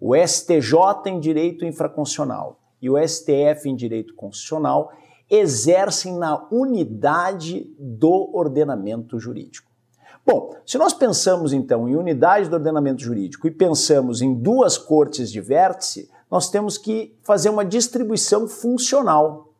o 0.00 0.14
STJ 0.14 1.06
em 1.06 1.18
direito 1.18 1.64
infraconstitucional 1.64 2.60
e 2.80 2.88
o 2.88 2.96
STF 2.96 3.68
em 3.68 3.74
direito 3.74 4.14
constitucional 4.14 4.92
exercem 5.28 6.16
na 6.16 6.46
unidade 6.50 7.72
do 7.78 8.30
ordenamento 8.32 9.18
jurídico. 9.18 9.70
Bom, 10.26 10.54
se 10.66 10.76
nós 10.76 10.92
pensamos 10.92 11.52
então 11.52 11.88
em 11.88 11.96
unidade 11.96 12.48
do 12.48 12.54
ordenamento 12.54 13.02
jurídico 13.02 13.46
e 13.46 13.50
pensamos 13.50 14.20
em 14.22 14.34
duas 14.34 14.76
cortes 14.76 15.30
de 15.30 15.40
vértice, 15.40 16.10
nós 16.30 16.48
temos 16.50 16.78
que 16.78 17.16
fazer 17.22 17.50
uma 17.50 17.64
distribuição 17.64 18.46
funcional. 18.46 19.52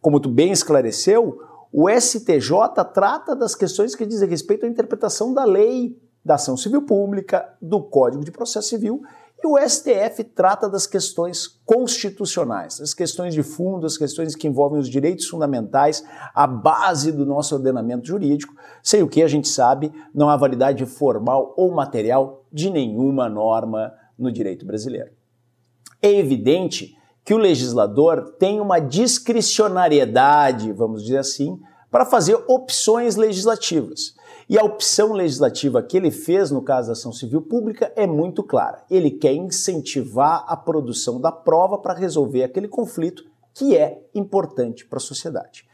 Como 0.00 0.20
tu 0.20 0.28
bem 0.28 0.52
esclareceu, 0.52 1.40
o 1.72 1.88
STJ 1.90 2.84
trata 2.92 3.34
das 3.34 3.54
questões 3.54 3.94
que 3.94 4.06
dizem 4.06 4.28
respeito 4.28 4.64
à 4.64 4.68
interpretação 4.68 5.34
da 5.34 5.44
lei, 5.44 5.98
da 6.24 6.36
ação 6.36 6.56
civil 6.56 6.82
pública, 6.82 7.52
do 7.60 7.82
Código 7.82 8.24
de 8.24 8.30
Processo 8.30 8.68
Civil 8.68 9.02
e 9.44 9.46
o 9.46 9.58
STF 9.58 10.24
trata 10.24 10.70
das 10.70 10.86
questões 10.86 11.46
constitucionais, 11.66 12.80
as 12.80 12.94
questões 12.94 13.34
de 13.34 13.42
fundo, 13.42 13.84
as 13.84 13.98
questões 13.98 14.34
que 14.34 14.48
envolvem 14.48 14.80
os 14.80 14.88
direitos 14.88 15.28
fundamentais, 15.28 16.02
a 16.34 16.46
base 16.46 17.12
do 17.12 17.26
nosso 17.26 17.54
ordenamento 17.54 18.06
jurídico, 18.06 18.54
sem 18.82 19.02
o 19.02 19.08
que 19.08 19.22
a 19.22 19.28
gente 19.28 19.48
sabe 19.48 19.92
não 20.14 20.30
há 20.30 20.36
validade 20.36 20.86
formal 20.86 21.52
ou 21.58 21.70
material 21.74 22.42
de 22.50 22.70
nenhuma 22.70 23.28
norma 23.28 23.92
no 24.18 24.32
direito 24.32 24.64
brasileiro. 24.64 25.10
É 26.04 26.12
evidente 26.12 26.94
que 27.24 27.32
o 27.32 27.38
legislador 27.38 28.34
tem 28.38 28.60
uma 28.60 28.78
discricionariedade, 28.78 30.70
vamos 30.70 31.02
dizer 31.04 31.16
assim, 31.16 31.58
para 31.90 32.04
fazer 32.04 32.34
opções 32.46 33.16
legislativas. 33.16 34.14
E 34.46 34.58
a 34.58 34.62
opção 34.62 35.14
legislativa 35.14 35.82
que 35.82 35.96
ele 35.96 36.10
fez 36.10 36.50
no 36.50 36.60
caso 36.60 36.88
da 36.88 36.92
ação 36.92 37.10
civil 37.10 37.40
pública 37.40 37.90
é 37.96 38.06
muito 38.06 38.42
clara. 38.42 38.84
Ele 38.90 39.10
quer 39.10 39.32
incentivar 39.32 40.44
a 40.46 40.54
produção 40.54 41.18
da 41.18 41.32
prova 41.32 41.78
para 41.78 41.94
resolver 41.94 42.44
aquele 42.44 42.68
conflito 42.68 43.24
que 43.54 43.74
é 43.74 44.02
importante 44.14 44.84
para 44.84 44.98
a 44.98 45.00
sociedade. 45.00 45.66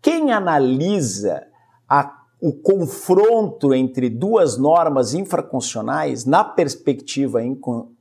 Quem 0.00 0.30
analisa 0.30 1.48
a, 1.88 2.17
o 2.40 2.52
confronto 2.52 3.74
entre 3.74 4.08
duas 4.08 4.56
normas 4.56 5.12
infraconstitucionais 5.12 6.24
na 6.24 6.44
perspectiva 6.44 7.40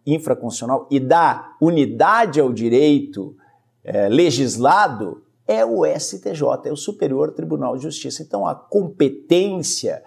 infraconstitucional 0.06 0.88
e 0.91 1.00
dá 1.00 1.56
unidade 1.60 2.39
ao 2.39 2.54
direito 2.54 3.36
é, 3.84 4.08
legislado 4.08 5.23
é 5.47 5.65
o 5.65 5.86
STJ, 5.86 6.41
é 6.65 6.71
o 6.71 6.76
Superior 6.76 7.32
Tribunal 7.32 7.78
de 7.78 7.84
Justiça. 7.84 8.21
Então, 8.21 8.45
a 8.45 8.54
competência 8.54 10.04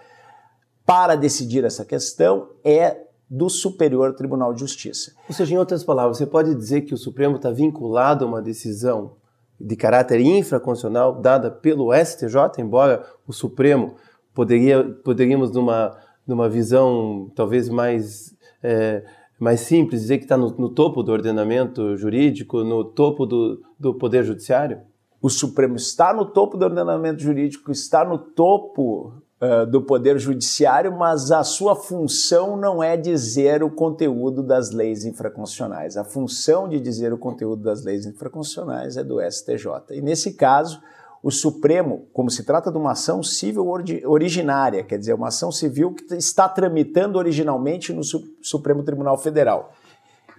para 0.85 1.15
decidir 1.15 1.63
essa 1.63 1.83
questão 1.83 2.49
é 2.63 3.01
do 3.29 3.49
Superior 3.49 4.13
Tribunal 4.13 4.53
de 4.53 4.59
Justiça. 4.59 5.13
Ou 5.27 5.33
seja, 5.33 5.55
em 5.55 5.57
outras 5.57 5.83
palavras, 5.83 6.17
você 6.17 6.25
pode 6.25 6.53
dizer 6.53 6.81
que 6.81 6.93
o 6.93 6.97
Supremo 6.97 7.37
está 7.37 7.49
vinculado 7.49 8.23
a 8.23 8.27
uma 8.27 8.41
decisão 8.41 9.13
de 9.59 9.75
caráter 9.75 10.19
infraconstitucional 10.19 11.19
dada 11.19 11.49
pelo 11.49 11.93
STJ, 11.93 12.59
embora 12.59 13.05
o 13.27 13.33
Supremo 13.33 13.95
poderia, 14.33 14.83
poderíamos, 15.03 15.51
numa, 15.51 15.97
numa 16.25 16.49
visão 16.49 17.31
talvez 17.35 17.69
mais, 17.69 18.35
é, 18.63 19.03
mais 19.39 19.61
simples, 19.61 20.01
dizer 20.01 20.17
que 20.17 20.25
está 20.25 20.37
no, 20.37 20.49
no, 20.51 20.69
topo 20.69 21.03
do 21.03 21.11
ordenamento 21.11 21.95
jurídico, 21.97 22.63
no 22.63 22.83
topo 22.83 23.25
do, 23.25 23.61
do 23.79 23.93
Poder 23.93 24.23
Judiciário? 24.23 24.79
O 25.21 25.29
Supremo 25.29 25.75
está 25.75 26.13
no 26.13 26.25
topo 26.25 26.57
do 26.57 26.65
ordenamento 26.65 27.21
jurídico, 27.21 27.71
está 27.71 28.03
no 28.03 28.17
topo 28.17 29.13
uh, 29.41 29.65
do 29.69 29.81
Poder 29.81 30.17
Judiciário, 30.17 30.91
mas 30.97 31.31
a 31.31 31.43
sua 31.43 31.75
função 31.75 32.57
não 32.57 32.81
é 32.81 32.97
dizer 32.97 33.63
o 33.63 33.69
conteúdo 33.69 34.41
das 34.41 34.71
leis 34.71 35.05
infraconstitucionais. 35.05 35.95
A 35.95 36.03
função 36.03 36.67
de 36.67 36.79
dizer 36.79 37.13
o 37.13 37.17
conteúdo 37.17 37.61
das 37.61 37.83
leis 37.83 38.05
infraconstitucionais 38.05 38.97
é 38.97 39.03
do 39.03 39.19
STJ. 39.21 39.67
E 39.91 40.01
nesse 40.01 40.33
caso, 40.33 40.81
o 41.23 41.29
Supremo, 41.29 42.07
como 42.13 42.29
se 42.31 42.43
trata 42.43 42.71
de 42.71 42.77
uma 42.77 42.91
ação 42.91 43.21
civil 43.21 43.67
originária, 44.05 44.83
quer 44.83 44.97
dizer, 44.97 45.13
uma 45.13 45.27
ação 45.27 45.51
civil 45.51 45.93
que 45.93 46.15
está 46.15 46.49
tramitando 46.49 47.17
originalmente 47.17 47.93
no 47.93 48.01
Supremo 48.41 48.83
Tribunal 48.83 49.17
Federal. 49.17 49.71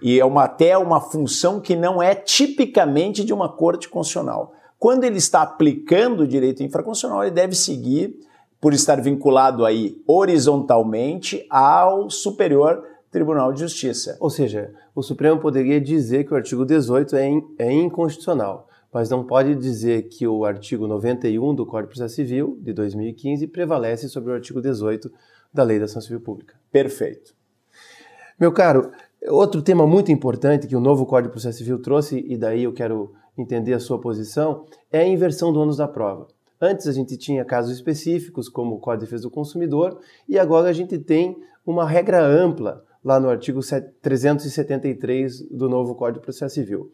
E 0.01 0.19
é 0.19 0.25
uma, 0.25 0.43
até 0.43 0.77
uma 0.77 0.99
função 0.99 1.61
que 1.61 1.75
não 1.75 2.03
é 2.03 2.13
tipicamente 2.13 3.23
de 3.23 3.33
uma 3.33 3.47
corte 3.47 3.87
constitucional. 3.87 4.53
Quando 4.77 5.05
ele 5.05 5.17
está 5.17 5.41
aplicando 5.41 6.23
o 6.23 6.27
direito 6.27 6.61
infraconstitucional, 6.61 7.23
ele 7.23 7.31
deve 7.31 7.55
seguir, 7.55 8.19
por 8.63 8.73
estar 8.73 9.01
vinculado 9.01 9.65
aí 9.65 10.01
horizontalmente 10.07 11.45
ao 11.49 12.09
Superior 12.09 12.81
Tribunal 13.11 13.51
de 13.51 13.59
Justiça. 13.59 14.15
Ou 14.21 14.29
seja, 14.29 14.73
o 14.95 15.03
Supremo 15.03 15.37
poderia 15.37 15.81
dizer 15.81 16.23
que 16.23 16.33
o 16.33 16.37
artigo 16.37 16.65
18 16.65 17.13
é, 17.17 17.27
in, 17.27 17.41
é 17.59 17.73
inconstitucional, 17.73 18.69
mas 18.93 19.09
não 19.09 19.23
pode 19.23 19.55
dizer 19.55 20.03
que 20.03 20.27
o 20.27 20.45
artigo 20.45 20.87
91 20.87 21.55
do 21.55 21.65
Código 21.65 21.91
de 21.91 21.97
Processo 21.97 22.15
Civil, 22.15 22.57
de 22.61 22.71
2015, 22.73 23.47
prevalece 23.47 24.07
sobre 24.07 24.31
o 24.31 24.35
artigo 24.35 24.61
18 24.61 25.11
da 25.51 25.63
Lei 25.63 25.79
da 25.79 25.85
Ação 25.85 26.01
Civil 26.01 26.21
Pública. 26.21 26.55
Perfeito. 26.71 27.33
Meu 28.39 28.51
caro, 28.51 28.91
outro 29.29 29.61
tema 29.61 29.87
muito 29.87 30.11
importante 30.11 30.67
que 30.67 30.75
o 30.75 30.79
novo 30.79 31.05
Código 31.05 31.29
de 31.29 31.33
Processo 31.33 31.57
Civil 31.57 31.79
trouxe, 31.79 32.23
e 32.27 32.37
daí 32.37 32.63
eu 32.63 32.73
quero 32.73 33.13
entender 33.37 33.73
a 33.73 33.79
sua 33.79 33.99
posição, 33.99 34.65
é 34.91 34.99
a 34.99 35.07
inversão 35.07 35.51
do 35.51 35.59
ônus 35.59 35.77
da 35.77 35.87
prova. 35.87 36.27
Antes 36.61 36.87
a 36.87 36.91
gente 36.91 37.17
tinha 37.17 37.43
casos 37.43 37.75
específicos, 37.75 38.47
como 38.47 38.75
o 38.75 38.79
Código 38.79 39.01
de 39.01 39.05
Defesa 39.07 39.23
do 39.23 39.31
Consumidor, 39.31 39.99
e 40.29 40.37
agora 40.37 40.69
a 40.69 40.73
gente 40.73 40.99
tem 40.99 41.35
uma 41.65 41.87
regra 41.87 42.23
ampla 42.23 42.83
lá 43.03 43.19
no 43.19 43.29
artigo 43.29 43.59
373 44.01 45.49
do 45.49 45.67
novo 45.67 45.95
Código 45.95 46.19
de 46.19 46.25
Processo 46.25 46.55
Civil, 46.55 46.91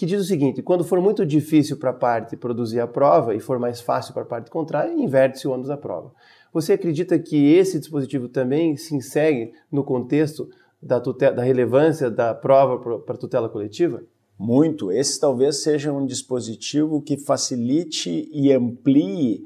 que 0.00 0.06
diz 0.06 0.22
o 0.22 0.24
seguinte: 0.24 0.62
quando 0.62 0.82
for 0.82 0.98
muito 0.98 1.26
difícil 1.26 1.76
para 1.76 1.90
a 1.90 1.92
parte 1.92 2.34
produzir 2.34 2.80
a 2.80 2.86
prova 2.86 3.34
e 3.34 3.40
for 3.40 3.58
mais 3.58 3.82
fácil 3.82 4.14
para 4.14 4.22
a 4.22 4.26
parte 4.26 4.50
contrária, 4.50 4.90
inverte-se 4.90 5.46
o 5.46 5.50
ônus 5.50 5.68
da 5.68 5.76
prova. 5.76 6.10
Você 6.54 6.72
acredita 6.72 7.18
que 7.18 7.52
esse 7.52 7.78
dispositivo 7.78 8.26
também 8.26 8.78
se 8.78 8.96
insere 8.96 9.52
no 9.70 9.84
contexto 9.84 10.48
da, 10.82 10.98
tutela, 10.98 11.36
da 11.36 11.42
relevância 11.42 12.10
da 12.10 12.32
prova 12.32 12.98
para 12.98 13.14
a 13.14 13.18
tutela 13.18 13.46
coletiva? 13.50 14.02
muito. 14.38 14.90
Esse 14.90 15.20
talvez 15.20 15.62
seja 15.62 15.92
um 15.92 16.06
dispositivo 16.06 17.02
que 17.02 17.18
facilite 17.18 18.26
e 18.32 18.50
amplie 18.50 19.44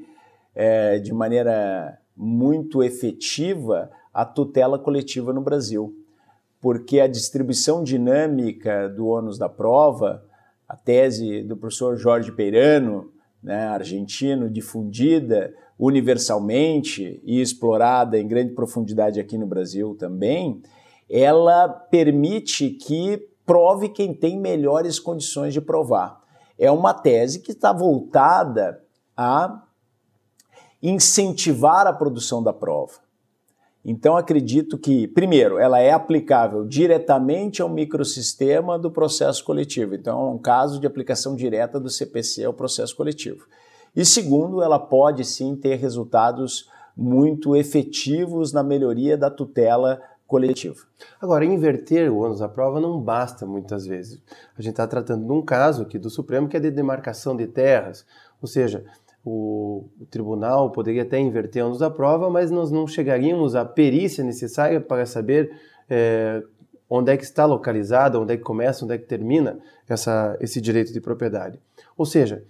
é, 0.55 0.99
de 0.99 1.13
maneira 1.13 1.99
muito 2.15 2.81
efetiva 2.81 3.91
a 4.13 4.23
tutela 4.23 4.79
coletiva 4.79 5.33
no 5.33 5.41
Brasil, 5.41 5.93
porque 6.61 7.01
a 7.01 7.07
distribuição 7.07 7.83
dinâmica 7.83 8.87
do 8.87 9.07
ônus 9.07 9.37
da 9.37 9.49
prova, 9.49 10.23
a 10.67 10.75
tese 10.75 11.43
do 11.43 11.55
professor 11.55 11.95
Jorge 11.95 12.31
Peirano, 12.31 13.11
né, 13.41 13.67
argentino, 13.67 14.49
difundida 14.49 15.53
universalmente 15.77 17.21
e 17.23 17.41
explorada 17.41 18.17
em 18.17 18.27
grande 18.27 18.53
profundidade 18.53 19.19
aqui 19.19 19.37
no 19.37 19.45
Brasil 19.45 19.95
também, 19.95 20.61
ela 21.09 21.67
permite 21.67 22.71
que 22.71 23.21
prove 23.45 23.89
quem 23.89 24.13
tem 24.13 24.39
melhores 24.39 24.99
condições 24.99 25.53
de 25.53 25.61
provar. 25.61 26.19
É 26.57 26.71
uma 26.71 26.93
tese 26.93 27.41
que 27.41 27.51
está 27.51 27.71
voltada 27.71 28.81
a 29.15 29.63
incentivar 30.81 31.85
a 31.85 31.93
produção 31.93 32.41
da 32.41 32.53
prova. 32.53 33.04
Então, 33.87 34.17
acredito 34.17 34.79
que, 34.79 35.07
primeiro, 35.07 35.59
ela 35.59 35.79
é 35.79 35.91
aplicável 35.91 36.65
diretamente 36.65 37.61
ao 37.61 37.69
microsistema 37.69 38.79
do 38.79 38.89
processo 38.89 39.45
coletivo. 39.45 39.93
Então, 39.93 40.19
é 40.19 40.31
um 40.31 40.39
caso 40.39 40.79
de 40.79 40.87
aplicação 40.87 41.35
direta 41.35 41.79
do 41.79 41.87
CPC 41.87 42.45
ao 42.45 42.53
processo 42.53 42.95
coletivo. 42.95 43.45
E, 43.95 44.03
segundo, 44.03 44.63
ela 44.63 44.79
pode 44.79 45.23
sim 45.23 45.55
ter 45.55 45.75
resultados 45.75 46.67
muito 46.97 47.55
efetivos 47.55 48.51
na 48.51 48.63
melhoria 48.63 49.15
da 49.15 49.29
tutela 49.29 50.01
coletiva. 50.25 50.79
Agora, 51.21 51.45
inverter 51.45 52.11
o 52.11 52.17
ônus 52.17 52.39
da 52.39 52.49
prova 52.49 52.79
não 52.81 52.99
basta 52.99 53.45
muitas 53.45 53.85
vezes. 53.85 54.19
A 54.57 54.61
gente 54.63 54.71
está 54.71 54.87
tratando 54.87 55.27
de 55.27 55.31
um 55.31 55.43
caso 55.43 55.83
aqui 55.83 55.99
do 55.99 56.09
Supremo 56.09 56.47
que 56.47 56.57
é 56.57 56.59
de 56.59 56.71
demarcação 56.71 57.35
de 57.35 57.45
terras, 57.45 58.03
ou 58.41 58.47
seja, 58.47 58.83
o, 59.25 59.89
o 59.99 60.05
tribunal 60.05 60.71
poderia 60.71 61.01
até 61.01 61.19
inverter 61.19 61.65
ônus 61.65 61.79
da 61.79 61.89
prova, 61.89 62.29
mas 62.29 62.51
nós 62.51 62.71
não 62.71 62.85
chegaríamos 62.85 63.55
à 63.55 63.65
perícia 63.65 64.23
necessária 64.23 64.79
para 64.79 65.05
saber 65.07 65.51
é, 65.89 66.43
onde 66.87 67.11
é 67.11 67.17
que 67.17 67.23
está 67.23 67.45
localizada, 67.45 68.19
onde 68.19 68.33
é 68.33 68.37
que 68.37 68.43
começa, 68.43 68.85
onde 68.85 68.93
é 68.93 68.97
que 68.99 69.07
termina 69.07 69.57
essa, 69.89 70.37
esse 70.39 70.61
direito 70.61 70.93
de 70.93 71.01
propriedade. 71.01 71.59
Ou 71.97 72.05
seja, 72.05 72.43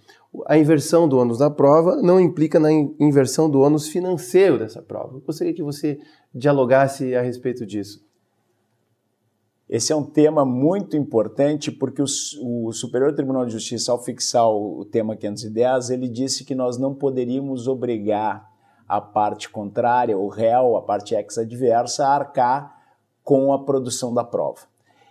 a 0.46 0.58
inversão 0.58 1.08
do 1.08 1.18
ônus 1.18 1.38
da 1.38 1.48
prova 1.48 1.96
não 2.02 2.20
implica 2.20 2.60
na 2.60 2.70
inversão 2.70 3.48
do 3.48 3.60
ônus 3.60 3.88
financeiro 3.88 4.58
dessa 4.58 4.82
prova. 4.82 5.16
Eu 5.16 5.20
gostaria 5.20 5.54
que 5.54 5.62
você 5.62 5.98
dialogasse 6.34 7.14
a 7.14 7.22
respeito 7.22 7.64
disso. 7.64 8.05
Esse 9.68 9.92
é 9.92 9.96
um 9.96 10.04
tema 10.04 10.44
muito 10.44 10.96
importante 10.96 11.72
porque 11.72 12.00
o, 12.00 12.06
o, 12.68 12.72
Superior 12.72 13.12
Tribunal 13.12 13.44
de 13.44 13.52
Justiça, 13.52 13.90
ao 13.90 14.00
fixar 14.00 14.48
o, 14.48 14.78
o 14.80 14.84
tema 14.84 15.16
510, 15.16 15.90
ele 15.90 16.08
disse 16.08 16.44
que 16.44 16.54
nós 16.54 16.78
não 16.78 16.94
poderíamos 16.94 17.66
obrigar 17.66 18.48
a 18.88 19.00
parte 19.00 19.48
contrária, 19.48 20.16
o 20.16 20.28
réu, 20.28 20.76
a 20.76 20.82
parte 20.82 21.16
ex-adversa, 21.16 22.06
a 22.06 22.14
arcar 22.14 22.76
com 23.24 23.52
a 23.52 23.64
produção 23.64 24.14
da 24.14 24.22
prova. 24.22 24.60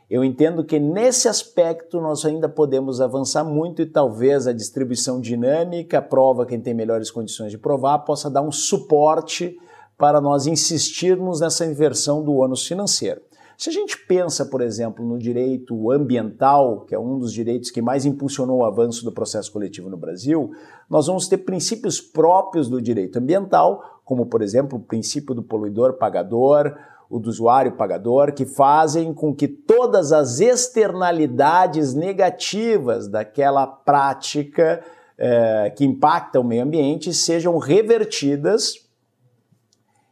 Eu 0.09 0.23
entendo 0.23 0.63
que 0.63 0.79
nesse 0.79 1.27
aspecto 1.27 1.99
nós 1.99 2.23
ainda 2.23 2.47
podemos 2.47 3.01
avançar 3.01 3.43
muito 3.43 3.81
e 3.81 3.85
talvez 3.85 4.47
a 4.47 4.53
distribuição 4.53 5.19
dinâmica, 5.19 6.01
prova 6.01 6.45
quem 6.45 6.61
tem 6.61 6.73
melhores 6.73 7.11
condições 7.11 7.51
de 7.51 7.57
provar, 7.57 7.99
possa 7.99 8.29
dar 8.29 8.41
um 8.41 8.51
suporte 8.51 9.57
para 9.97 10.21
nós 10.21 10.47
insistirmos 10.47 11.41
nessa 11.41 11.65
inversão 11.65 12.23
do 12.23 12.35
ônus 12.35 12.65
financeiro. 12.65 13.21
Se 13.57 13.69
a 13.69 13.73
gente 13.73 13.97
pensa, 13.97 14.45
por 14.45 14.61
exemplo, 14.61 15.05
no 15.05 15.17
direito 15.17 15.91
ambiental, 15.91 16.81
que 16.81 16.93
é 16.93 16.99
um 16.99 17.17
dos 17.17 17.31
direitos 17.31 17.71
que 17.71 17.81
mais 17.81 18.05
impulsionou 18.05 18.59
o 18.59 18.65
avanço 18.65 19.05
do 19.05 19.11
processo 19.11 19.51
coletivo 19.51 19.89
no 19.89 19.95
Brasil, 19.95 20.51
nós 20.89 21.07
vamos 21.07 21.27
ter 21.27 21.37
princípios 21.37 22.01
próprios 22.01 22.67
do 22.67 22.81
direito 22.81 23.17
ambiental, 23.17 24.01
como, 24.03 24.25
por 24.25 24.41
exemplo, 24.41 24.77
o 24.77 24.81
princípio 24.81 25.33
do 25.33 25.41
poluidor 25.41 25.93
pagador, 25.93 26.75
o 27.09 27.17
do 27.17 27.29
usuário 27.29 27.71
pagador, 27.73 28.33
que 28.33 28.45
fazem 28.45 29.13
com 29.13 29.33
que 29.33 29.47
todas 29.47 30.11
as 30.11 30.39
externalidades 30.41 31.93
negativas 31.93 33.07
daquela 33.07 33.65
prática 33.65 34.83
eh, 35.17 35.73
que 35.77 35.85
impacta 35.85 36.41
o 36.41 36.43
meio 36.43 36.63
ambiente 36.63 37.13
sejam 37.13 37.57
revertidas 37.57 38.85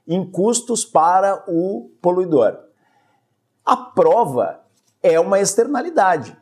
em 0.08 0.26
custos 0.26 0.86
para 0.86 1.44
o 1.48 1.90
poluidor. 2.02 2.73
A 3.66 3.78
prova 3.78 4.62
é 5.02 5.20
uma 5.20 5.40
externalidade. 5.40 6.38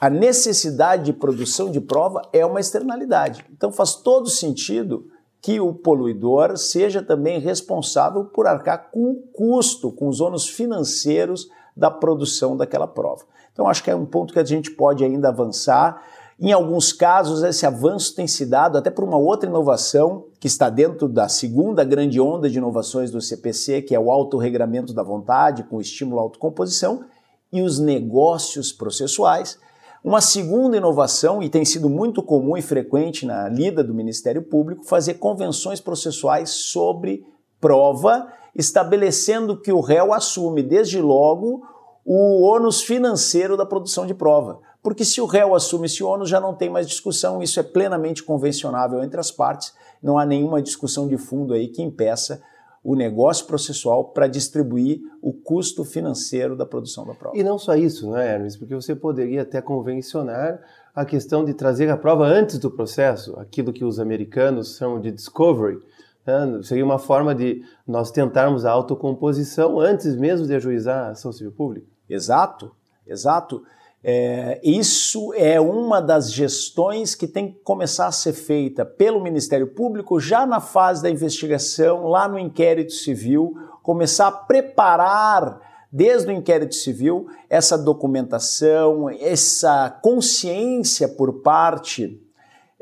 A 0.00 0.10
necessidade 0.10 1.04
de 1.04 1.12
produção 1.12 1.70
de 1.70 1.80
prova 1.80 2.22
é 2.32 2.44
uma 2.44 2.60
externalidade. 2.60 3.44
Então 3.52 3.72
faz 3.72 3.94
todo 3.94 4.28
sentido 4.28 5.06
que 5.40 5.60
o 5.60 5.74
poluidor 5.74 6.56
seja 6.56 7.02
também 7.02 7.38
responsável 7.38 8.24
por 8.24 8.46
arcar 8.46 8.90
com 8.90 9.10
o 9.10 9.22
custo, 9.32 9.92
com 9.92 10.08
os 10.08 10.20
ônus 10.20 10.48
financeiros 10.48 11.48
da 11.76 11.90
produção 11.90 12.56
daquela 12.56 12.86
prova. 12.86 13.24
Então, 13.52 13.68
acho 13.68 13.84
que 13.84 13.90
é 13.90 13.94
um 13.94 14.04
ponto 14.04 14.32
que 14.32 14.38
a 14.38 14.44
gente 14.44 14.70
pode 14.70 15.04
ainda 15.04 15.28
avançar. 15.28 16.02
Em 16.38 16.52
alguns 16.52 16.92
casos, 16.92 17.44
esse 17.44 17.64
avanço 17.64 18.14
tem 18.14 18.26
se 18.26 18.44
dado 18.44 18.76
até 18.76 18.90
por 18.90 19.04
uma 19.04 19.16
outra 19.16 19.48
inovação 19.48 20.24
que 20.40 20.48
está 20.48 20.68
dentro 20.68 21.08
da 21.08 21.28
segunda 21.28 21.84
grande 21.84 22.20
onda 22.20 22.50
de 22.50 22.58
inovações 22.58 23.10
do 23.10 23.20
CPC, 23.20 23.82
que 23.82 23.94
é 23.94 24.00
o 24.00 24.10
autorregramento 24.10 24.92
da 24.92 25.02
vontade, 25.02 25.62
com 25.62 25.80
estímulo 25.80 26.18
à 26.18 26.22
autocomposição, 26.22 27.04
e 27.52 27.62
os 27.62 27.78
negócios 27.78 28.72
processuais, 28.72 29.58
uma 30.02 30.20
segunda 30.20 30.76
inovação, 30.76 31.40
e 31.40 31.48
tem 31.48 31.64
sido 31.64 31.88
muito 31.88 32.20
comum 32.20 32.56
e 32.56 32.62
frequente 32.62 33.24
na 33.24 33.48
lida 33.48 33.82
do 33.82 33.94
Ministério 33.94 34.42
Público, 34.42 34.84
fazer 34.84 35.14
convenções 35.14 35.80
processuais 35.80 36.50
sobre 36.50 37.24
prova, 37.60 38.26
estabelecendo 38.56 39.60
que 39.60 39.72
o 39.72 39.80
réu 39.80 40.12
assume 40.12 40.64
desde 40.64 41.00
logo 41.00 41.62
o 42.04 42.42
ônus 42.42 42.82
financeiro 42.82 43.56
da 43.56 43.64
produção 43.64 44.04
de 44.04 44.12
prova. 44.12 44.60
Porque 44.84 45.02
se 45.02 45.18
o 45.18 45.24
réu 45.24 45.54
assume 45.54 45.86
esse 45.86 46.04
ônus, 46.04 46.28
já 46.28 46.38
não 46.38 46.54
tem 46.54 46.68
mais 46.68 46.86
discussão, 46.86 47.42
isso 47.42 47.58
é 47.58 47.62
plenamente 47.62 48.22
convencionável 48.22 49.02
entre 49.02 49.18
as 49.18 49.30
partes, 49.30 49.72
não 50.02 50.18
há 50.18 50.26
nenhuma 50.26 50.60
discussão 50.60 51.08
de 51.08 51.16
fundo 51.16 51.54
aí 51.54 51.68
que 51.68 51.80
impeça 51.80 52.42
o 52.82 52.94
negócio 52.94 53.46
processual 53.46 54.12
para 54.12 54.26
distribuir 54.26 55.00
o 55.22 55.32
custo 55.32 55.86
financeiro 55.86 56.54
da 56.54 56.66
produção 56.66 57.06
da 57.06 57.14
prova. 57.14 57.34
E 57.34 57.42
não 57.42 57.58
só 57.58 57.74
isso, 57.74 58.10
não 58.10 58.18
é, 58.18 58.34
Hermes? 58.34 58.58
Porque 58.58 58.74
você 58.74 58.94
poderia 58.94 59.40
até 59.40 59.62
convencionar 59.62 60.60
a 60.94 61.06
questão 61.06 61.46
de 61.46 61.54
trazer 61.54 61.88
a 61.88 61.96
prova 61.96 62.26
antes 62.26 62.58
do 62.58 62.70
processo, 62.70 63.40
aquilo 63.40 63.72
que 63.72 63.86
os 63.86 63.98
americanos 63.98 64.76
chamam 64.76 65.00
de 65.00 65.10
discovery. 65.10 65.78
Né? 66.26 66.60
Seria 66.62 66.84
uma 66.84 66.98
forma 66.98 67.34
de 67.34 67.62
nós 67.88 68.10
tentarmos 68.10 68.66
a 68.66 68.72
autocomposição 68.72 69.80
antes 69.80 70.14
mesmo 70.14 70.46
de 70.46 70.54
ajuizar 70.54 71.06
a 71.06 71.10
ação 71.12 71.32
civil 71.32 71.52
pública. 71.52 71.86
Exato, 72.06 72.70
exato. 73.06 73.62
É, 74.06 74.60
isso 74.62 75.32
é 75.32 75.58
uma 75.58 75.98
das 75.98 76.30
gestões 76.30 77.14
que 77.14 77.26
tem 77.26 77.52
que 77.52 77.60
começar 77.60 78.06
a 78.06 78.12
ser 78.12 78.34
feita 78.34 78.84
pelo 78.84 79.22
Ministério 79.22 79.68
Público 79.68 80.20
já 80.20 80.44
na 80.44 80.60
fase 80.60 81.02
da 81.02 81.08
investigação, 81.08 82.06
lá 82.06 82.28
no 82.28 82.38
inquérito 82.38 82.92
civil, 82.92 83.54
começar 83.82 84.26
a 84.26 84.32
preparar 84.32 85.58
desde 85.90 86.28
o 86.28 86.32
inquérito 86.32 86.74
civil 86.74 87.28
essa 87.48 87.78
documentação, 87.78 89.08
essa 89.08 89.88
consciência 90.02 91.08
por 91.08 91.40
parte 91.40 92.20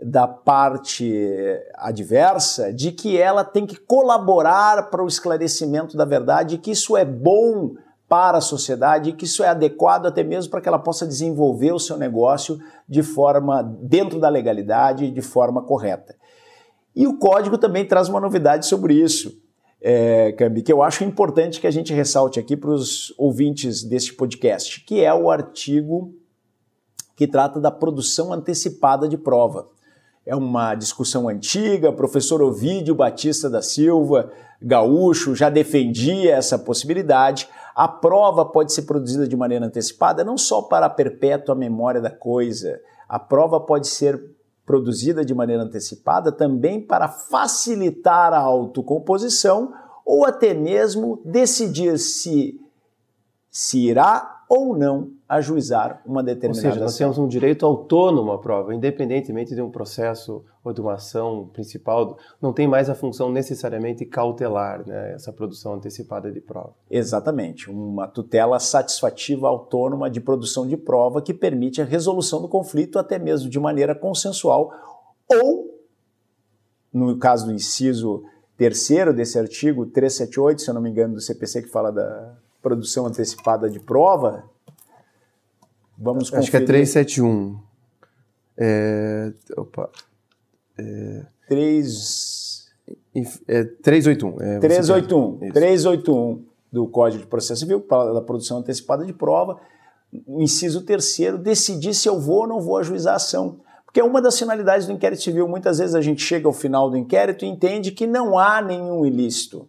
da 0.02 0.26
parte 0.26 1.14
adversa 1.76 2.72
de 2.72 2.90
que 2.90 3.16
ela 3.16 3.44
tem 3.44 3.64
que 3.64 3.76
colaborar 3.76 4.90
para 4.90 5.04
o 5.04 5.06
esclarecimento 5.06 5.96
da 5.96 6.04
verdade, 6.04 6.58
que 6.58 6.72
isso 6.72 6.96
é 6.96 7.04
bom 7.04 7.76
para 8.12 8.36
a 8.36 8.42
sociedade 8.42 9.08
e 9.08 9.12
que 9.14 9.24
isso 9.24 9.42
é 9.42 9.48
adequado 9.48 10.04
até 10.04 10.22
mesmo 10.22 10.50
para 10.50 10.60
que 10.60 10.68
ela 10.68 10.78
possa 10.78 11.06
desenvolver 11.06 11.72
o 11.72 11.78
seu 11.78 11.96
negócio 11.96 12.58
de 12.86 13.02
forma 13.02 13.62
dentro 13.62 14.20
da 14.20 14.28
legalidade, 14.28 15.10
de 15.10 15.22
forma 15.22 15.62
correta. 15.62 16.14
E 16.94 17.06
o 17.06 17.16
código 17.16 17.56
também 17.56 17.86
traz 17.86 18.10
uma 18.10 18.20
novidade 18.20 18.66
sobre 18.66 18.92
isso, 18.92 19.40
é, 19.80 20.30
Cambi, 20.32 20.60
que 20.60 20.70
eu 20.70 20.82
acho 20.82 21.04
importante 21.04 21.58
que 21.58 21.66
a 21.66 21.70
gente 21.70 21.94
ressalte 21.94 22.38
aqui 22.38 22.54
para 22.54 22.68
os 22.68 23.14
ouvintes 23.16 23.82
deste 23.82 24.12
podcast, 24.12 24.84
que 24.84 25.02
é 25.02 25.14
o 25.14 25.30
artigo 25.30 26.12
que 27.16 27.26
trata 27.26 27.58
da 27.58 27.70
produção 27.70 28.30
antecipada 28.30 29.08
de 29.08 29.16
prova. 29.16 29.68
É 30.26 30.36
uma 30.36 30.74
discussão 30.74 31.30
antiga, 31.30 31.90
professor 31.90 32.42
Ovídio 32.42 32.94
Batista 32.94 33.48
da 33.48 33.62
Silva, 33.62 34.30
gaúcho, 34.60 35.34
já 35.34 35.48
defendia 35.48 36.36
essa 36.36 36.58
possibilidade. 36.58 37.48
A 37.74 37.88
prova 37.88 38.44
pode 38.44 38.72
ser 38.72 38.82
produzida 38.82 39.26
de 39.26 39.36
maneira 39.36 39.66
antecipada 39.66 40.24
não 40.24 40.36
só 40.36 40.62
para 40.62 40.86
a 40.86 40.90
perpétua 40.90 41.54
memória 41.54 42.00
da 42.00 42.10
coisa, 42.10 42.80
a 43.08 43.18
prova 43.18 43.60
pode 43.60 43.88
ser 43.88 44.22
produzida 44.64 45.24
de 45.24 45.34
maneira 45.34 45.62
antecipada 45.62 46.30
também 46.30 46.80
para 46.80 47.08
facilitar 47.08 48.32
a 48.32 48.38
autocomposição 48.38 49.72
ou 50.04 50.24
até 50.24 50.54
mesmo 50.54 51.20
decidir 51.24 51.98
se 51.98 52.58
se 53.50 53.86
irá 53.86 54.44
ou 54.48 54.76
não 54.76 55.10
ajuizar 55.32 56.02
uma 56.04 56.22
determinada 56.22 56.68
Ou 56.68 56.72
seja, 56.72 56.84
nós 56.84 56.94
ação. 56.94 57.06
temos 57.06 57.18
um 57.18 57.26
direito 57.26 57.64
autônomo 57.64 58.32
à 58.32 58.38
prova, 58.38 58.74
independentemente 58.74 59.54
de 59.54 59.62
um 59.62 59.70
processo 59.70 60.44
ou 60.62 60.74
de 60.74 60.80
uma 60.80 60.94
ação 60.94 61.48
principal, 61.54 62.18
não 62.40 62.52
tem 62.52 62.68
mais 62.68 62.90
a 62.90 62.94
função 62.94 63.32
necessariamente 63.32 64.04
cautelar, 64.04 64.86
né, 64.86 65.14
essa 65.14 65.32
produção 65.32 65.74
antecipada 65.74 66.30
de 66.30 66.40
prova. 66.40 66.74
Exatamente, 66.90 67.70
uma 67.70 68.06
tutela 68.06 68.58
satisfativa 68.58 69.48
autônoma 69.48 70.10
de 70.10 70.20
produção 70.20 70.66
de 70.66 70.76
prova 70.76 71.22
que 71.22 71.32
permite 71.32 71.80
a 71.80 71.84
resolução 71.84 72.42
do 72.42 72.48
conflito 72.48 72.98
até 72.98 73.18
mesmo 73.18 73.48
de 73.48 73.58
maneira 73.58 73.94
consensual 73.94 74.70
ou, 75.26 75.80
no 76.92 77.18
caso 77.18 77.46
do 77.46 77.52
inciso 77.52 78.22
terceiro 78.54 79.14
desse 79.14 79.38
artigo 79.38 79.86
378, 79.86 80.60
se 80.60 80.68
eu 80.68 80.74
não 80.74 80.82
me 80.82 80.90
engano, 80.90 81.14
do 81.14 81.20
CPC 81.22 81.62
que 81.62 81.68
fala 81.68 81.90
da 81.90 82.36
produção 82.60 83.06
antecipada 83.06 83.68
de 83.68 83.80
prova, 83.80 84.44
vamos 86.02 86.28
conferir. 86.28 86.42
Acho 86.42 86.50
que 86.50 86.56
é 86.56 86.64
371. 86.64 87.58
É, 88.58 89.32
opa. 89.56 89.88
É, 90.78 91.26
3... 91.48 92.66
é 93.46 93.64
381. 93.64 94.40
É, 94.40 94.58
381. 94.58 95.52
381 95.52 96.44
do 96.72 96.86
Código 96.88 97.22
de 97.22 97.28
Processo 97.28 97.60
Civil, 97.60 97.86
da 97.88 98.20
produção 98.22 98.58
antecipada 98.58 99.04
de 99.04 99.12
prova, 99.12 99.60
o 100.26 100.40
inciso 100.42 100.82
terceiro, 100.82 101.38
decidir 101.38 101.94
se 101.94 102.08
eu 102.08 102.18
vou 102.18 102.40
ou 102.40 102.46
não 102.46 102.60
vou 102.60 102.78
ajuizar 102.78 103.14
a 103.14 103.16
ação. 103.16 103.60
Porque 103.84 104.00
é 104.00 104.04
uma 104.04 104.22
das 104.22 104.38
finalidades 104.38 104.86
do 104.86 104.92
inquérito 104.92 105.22
civil. 105.22 105.46
Muitas 105.46 105.78
vezes 105.78 105.94
a 105.94 106.00
gente 106.00 106.22
chega 106.22 106.46
ao 106.48 106.52
final 106.52 106.88
do 106.88 106.96
inquérito 106.96 107.44
e 107.44 107.48
entende 107.48 107.92
que 107.92 108.06
não 108.06 108.38
há 108.38 108.62
nenhum 108.62 109.04
ilícito. 109.04 109.68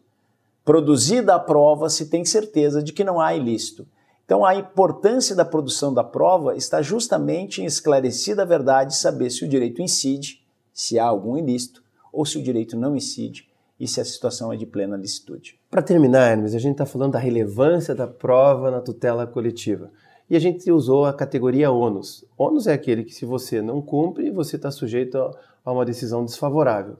Produzida 0.64 1.36
a 1.36 1.40
prova, 1.40 1.90
se 1.90 2.06
tem 2.06 2.24
certeza 2.24 2.82
de 2.82 2.94
que 2.94 3.04
não 3.04 3.20
há 3.20 3.36
ilícito. 3.36 3.86
Então, 4.26 4.46
a 4.46 4.56
importância 4.56 5.36
da 5.36 5.44
produção 5.44 5.94
da 5.94 6.04
prova 6.04 6.56
está 6.56 6.82
justamente 6.82 7.62
em 7.62 7.66
esclarecer 7.66 8.40
a 8.40 8.46
verdade, 8.46 8.96
saber 8.96 9.30
se 9.30 9.44
o 9.44 9.48
direito 9.48 9.82
incide, 9.82 10.42
se 10.74 10.98
há 10.98 11.06
algum 11.06 11.38
ilícito, 11.38 11.84
ou 12.12 12.26
se 12.26 12.38
o 12.38 12.44
direito 12.44 12.78
não 12.78 12.96
incide 12.96 13.50
e 13.80 13.88
se 13.88 14.00
a 14.00 14.06
situação 14.06 14.54
é 14.54 14.56
de 14.56 14.66
plena 14.66 14.96
licitude. 14.96 15.60
Para 15.70 15.82
terminar, 15.82 16.32
Hermes, 16.32 16.56
a 16.56 16.60
gente 16.60 16.74
está 16.74 16.86
falando 16.86 17.14
da 17.14 17.20
relevância 17.20 17.94
da 17.94 18.08
prova 18.08 18.72
na 18.72 18.80
tutela 18.80 19.28
coletiva. 19.28 19.92
E 20.30 20.36
a 20.38 20.40
gente 20.40 20.72
usou 20.72 21.06
a 21.06 21.14
categoria 21.14 21.70
ônus. 21.70 22.24
Ônus 22.38 22.66
é 22.66 22.74
aquele 22.74 23.04
que, 23.04 23.14
se 23.14 23.26
você 23.26 23.62
não 23.62 23.82
cumpre, 23.82 24.32
você 24.32 24.56
está 24.56 24.72
sujeito 24.72 25.18
a 25.66 25.72
uma 25.72 25.84
decisão 25.84 26.24
desfavorável. 26.24 26.96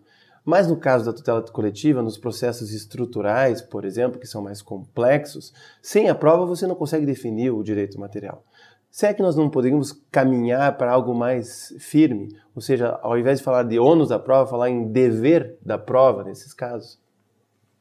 Mas 0.46 0.68
no 0.68 0.76
caso 0.76 1.06
da 1.06 1.14
tutela 1.14 1.42
coletiva, 1.42 2.02
nos 2.02 2.18
processos 2.18 2.72
estruturais, 2.74 3.62
por 3.62 3.86
exemplo, 3.86 4.20
que 4.20 4.28
são 4.28 4.42
mais 4.42 4.62
complexos, 4.62 5.54
sem 5.82 6.10
a 6.10 6.16
prova 6.16 6.46
você 6.46 6.68
não 6.68 6.76
consegue 6.76 7.06
definir 7.06 7.52
o 7.52 7.64
direito 7.64 8.00
material. 8.00 8.44
Será 8.92 9.14
que 9.14 9.24
nós 9.24 9.36
não 9.36 9.50
poderíamos 9.50 9.92
caminhar 10.12 10.78
para 10.78 10.92
algo 10.92 11.16
mais 11.16 11.74
firme? 11.80 12.38
Ou 12.54 12.62
seja, 12.62 13.00
ao 13.02 13.18
invés 13.18 13.40
de 13.40 13.44
falar 13.44 13.64
de 13.64 13.80
ônus 13.80 14.10
da 14.10 14.20
prova, 14.20 14.50
falar 14.50 14.70
em 14.70 14.92
dever 14.92 15.58
da 15.66 15.78
prova 15.80 16.24
nesses 16.24 16.54
casos? 16.54 17.00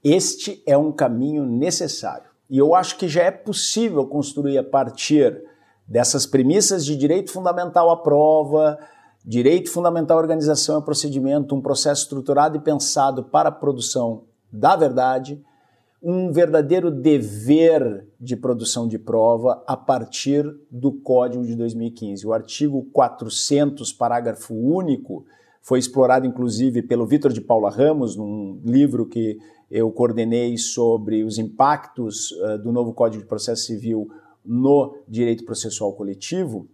Este 0.03 0.63
é 0.67 0.77
um 0.77 0.91
caminho 0.91 1.45
necessário. 1.45 2.31
E 2.49 2.57
eu 2.57 2.75
acho 2.75 2.97
que 2.97 3.09
já 3.09 3.25
é 3.25 3.31
possível 3.31 4.07
construir 4.07 4.57
a 4.57 4.65
partir 4.65 5.43
dessas 5.87 6.25
premissas 6.25 6.85
de 6.85 6.97
direito 6.97 7.31
fundamental 7.31 7.91
à 7.91 7.97
prova, 7.97 8.79
direito 9.25 9.71
fundamental 9.71 10.19
à 10.19 10.21
organização 10.21 10.81
e 10.81 10.85
procedimento, 10.85 11.55
um 11.55 11.61
processo 11.61 12.03
estruturado 12.03 12.57
e 12.57 12.61
pensado 12.61 13.25
para 13.25 13.49
a 13.49 13.53
produção 13.53 14.25
da 14.53 14.77
verdade, 14.77 15.41
um 16.03 16.33
verdadeiro 16.33 16.91
dever 16.91 18.07
de 18.21 18.37
produção 18.37 18.89
de 18.89 18.99
prova 18.99 19.63
a 19.67 19.77
partir 19.77 20.45
do 20.69 20.93
Código 20.93 21.45
de 21.45 21.55
2015. 21.55 22.27
O 22.27 22.33
artigo 22.33 22.85
400, 22.93 23.93
parágrafo 23.93 24.53
único, 24.53 25.25
foi 25.63 25.79
explorado 25.79 26.27
inclusive 26.27 26.83
pelo 26.83 27.07
Vitor 27.07 27.33
de 27.33 27.41
Paula 27.41 27.71
Ramos, 27.71 28.17
num 28.17 28.61
livro 28.65 29.07
que 29.07 29.39
eu 29.71 29.91
coordenei 29.93 30.59
sobre 30.59 31.23
os 31.23 31.39
impactos 31.39 32.33
uh, 32.33 32.59
do 32.59 32.73
novo 32.73 32.93
Código 32.93 33.23
de 33.23 33.29
Processo 33.29 33.63
Civil 33.63 34.11
no 34.45 34.97
direito 35.09 35.45
processual 35.45 35.93
coletivo. 35.93 36.67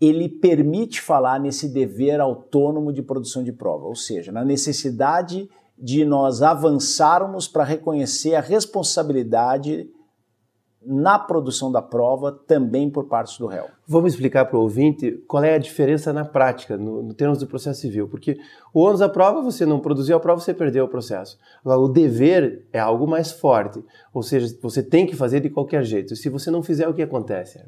Ele 0.00 0.28
permite 0.28 1.00
falar 1.00 1.40
nesse 1.40 1.68
dever 1.68 2.20
autônomo 2.20 2.92
de 2.92 3.02
produção 3.02 3.42
de 3.42 3.52
prova, 3.52 3.86
ou 3.86 3.94
seja, 3.94 4.30
na 4.30 4.44
necessidade 4.44 5.48
de 5.76 6.04
nós 6.04 6.42
avançarmos 6.42 7.46
para 7.46 7.64
reconhecer 7.64 8.34
a 8.34 8.40
responsabilidade 8.40 9.88
na 10.84 11.18
produção 11.18 11.70
da 11.70 11.82
prova 11.82 12.32
também 12.32 12.88
por 12.88 13.06
parte 13.06 13.38
do 13.38 13.46
réu. 13.46 13.66
Vamos 13.86 14.14
explicar 14.14 14.44
para 14.46 14.56
o 14.56 14.62
ouvinte 14.62 15.22
qual 15.26 15.42
é 15.42 15.54
a 15.54 15.58
diferença 15.58 16.12
na 16.12 16.24
prática, 16.24 16.76
no, 16.76 17.02
no 17.02 17.14
termos 17.14 17.38
do 17.38 17.46
processo 17.46 17.80
civil, 17.80 18.08
porque 18.08 18.38
o 18.72 18.80
ônus 18.80 19.00
da 19.00 19.08
prova, 19.08 19.42
você 19.42 19.66
não 19.66 19.80
produziu 19.80 20.16
a 20.16 20.20
prova, 20.20 20.40
você 20.40 20.54
perdeu 20.54 20.84
o 20.84 20.88
processo. 20.88 21.38
Agora, 21.64 21.80
o 21.80 21.88
dever 21.88 22.66
é 22.72 22.78
algo 22.78 23.06
mais 23.06 23.32
forte, 23.32 23.84
ou 24.14 24.22
seja, 24.22 24.56
você 24.62 24.82
tem 24.82 25.04
que 25.04 25.16
fazer 25.16 25.40
de 25.40 25.50
qualquer 25.50 25.82
jeito. 25.84 26.14
Se 26.16 26.28
você 26.28 26.50
não 26.50 26.62
fizer, 26.62 26.88
o 26.88 26.94
que 26.94 27.02
acontece? 27.02 27.60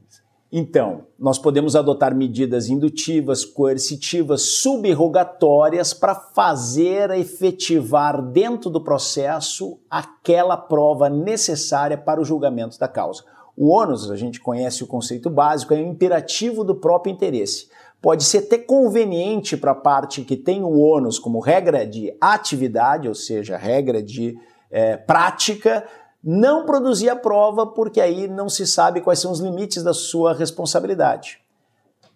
Então, 0.52 1.06
nós 1.16 1.38
podemos 1.38 1.76
adotar 1.76 2.12
medidas 2.12 2.68
indutivas, 2.68 3.44
coercitivas, 3.44 4.42
subrogatórias 4.42 5.94
para 5.94 6.14
fazer 6.14 7.10
efetivar 7.12 8.20
dentro 8.20 8.68
do 8.68 8.82
processo 8.82 9.78
aquela 9.88 10.56
prova 10.56 11.08
necessária 11.08 11.96
para 11.96 12.20
o 12.20 12.24
julgamento 12.24 12.78
da 12.80 12.88
causa. 12.88 13.22
O 13.56 13.68
ônus, 13.68 14.10
a 14.10 14.16
gente 14.16 14.40
conhece 14.40 14.82
o 14.82 14.88
conceito 14.88 15.30
básico, 15.30 15.72
é 15.72 15.76
o 15.76 15.86
imperativo 15.86 16.64
do 16.64 16.74
próprio 16.74 17.12
interesse. 17.12 17.68
Pode 18.02 18.24
ser 18.24 18.38
até 18.38 18.58
conveniente 18.58 19.56
para 19.56 19.72
a 19.72 19.74
parte 19.74 20.22
que 20.22 20.36
tem 20.36 20.64
o 20.64 20.78
ônus 20.78 21.18
como 21.18 21.38
regra 21.38 21.86
de 21.86 22.12
atividade, 22.20 23.06
ou 23.06 23.14
seja, 23.14 23.56
regra 23.56 24.02
de 24.02 24.36
é, 24.70 24.96
prática, 24.96 25.86
não 26.22 26.66
produzir 26.66 27.08
a 27.08 27.16
prova 27.16 27.66
porque 27.66 28.00
aí 28.00 28.28
não 28.28 28.48
se 28.48 28.66
sabe 28.66 29.00
quais 29.00 29.18
são 29.18 29.32
os 29.32 29.40
limites 29.40 29.82
da 29.82 29.94
sua 29.94 30.34
responsabilidade. 30.34 31.40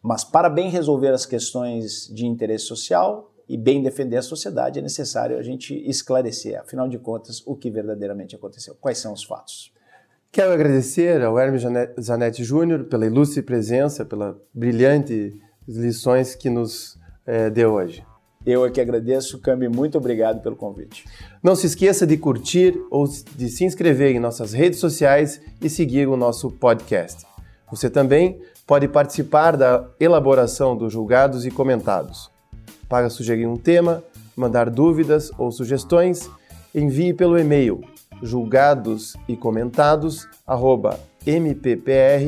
Mas 0.03 0.23
para 0.23 0.51
bem 0.51 0.69
resolver 0.69 1.09
as 1.09 1.25
questões 1.25 2.09
de 2.13 2.27
interesse 2.27 2.67
social 2.67 3.33
e 3.49 3.57
bem 3.57 3.83
defender 3.83 4.19
a 4.19 4.23
sociedade, 4.23 4.79
é 4.79 4.83
necessário 4.83 5.39
a 5.39 5.43
gente 5.43 5.75
esclarecer, 5.89 6.61
afinal 6.61 6.89
de 6.89 6.99
contas, 6.99 7.43
o 7.47 7.57
que 7.57 7.71
verdadeiramente 7.71 8.37
aconteceu. 8.37 8.77
Quais 8.81 8.99
são 8.99 9.13
os 9.13 9.25
fatos? 9.25 9.73
Quero 10.31 10.53
agradecer 10.53 11.23
ao 11.23 11.39
Hermes 11.39 11.63
Zanetti 12.01 12.43
Júnior 12.43 12.85
pela 12.85 13.07
ilustre 13.07 13.41
presença, 13.41 14.05
pela 14.05 14.37
brilhante 14.53 15.35
lições 15.67 16.35
que 16.35 16.51
nos 16.51 16.99
é, 17.25 17.49
deu 17.49 17.73
hoje. 17.73 18.05
Eu 18.47 18.65
é 18.65 18.71
que 18.71 18.81
agradeço, 18.81 19.39
Cambi, 19.39 19.69
muito 19.69 19.97
obrigado 19.97 20.43
pelo 20.43 20.55
convite. 20.55 21.05
Não 21.43 21.57
se 21.57 21.67
esqueça 21.67 22.07
de 22.07 22.17
curtir 22.17 22.79
ou 22.91 23.07
de 23.07 23.49
se 23.49 23.65
inscrever 23.65 24.15
em 24.15 24.21
nossas 24.21 24.53
redes 24.53 24.79
sociais 24.79 25.41
e 25.63 25.71
seguir 25.71 26.09
o 26.09 26.17
nosso 26.17 26.51
podcast. 26.51 27.25
Você 27.71 27.89
também 27.89 28.41
pode 28.67 28.87
participar 28.87 29.57
da 29.57 29.89
elaboração 29.99 30.77
dos 30.77 30.93
julgados 30.93 31.47
e 31.47 31.51
comentados. 31.51 32.31
Para 32.89 33.09
sugerir 33.09 33.47
um 33.47 33.57
tema, 33.57 34.05
mandar 34.37 34.69
dúvidas 34.69 35.31
ou 35.39 35.51
sugestões, 35.51 36.29
envie 36.75 37.15
pelo 37.15 37.39
e-mail 37.39 37.83
julgados 38.23 39.17
e 39.29 39.37
comentados 39.37 40.29
mppr.mp.br 41.27 42.25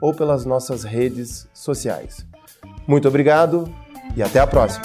ou 0.00 0.12
pelas 0.14 0.44
nossas 0.44 0.84
redes 0.84 1.48
sociais. 1.54 2.26
Muito 2.86 3.08
obrigado 3.08 3.68
e 4.16 4.22
até 4.22 4.40
a 4.40 4.46
próxima. 4.46 4.84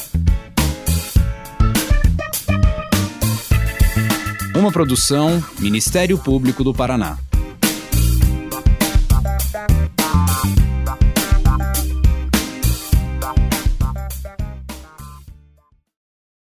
Uma 4.55 4.71
produção 4.71 5.41
Ministério 5.59 6.17
Público 6.17 6.63
do 6.63 6.73
Paraná. 6.73 7.17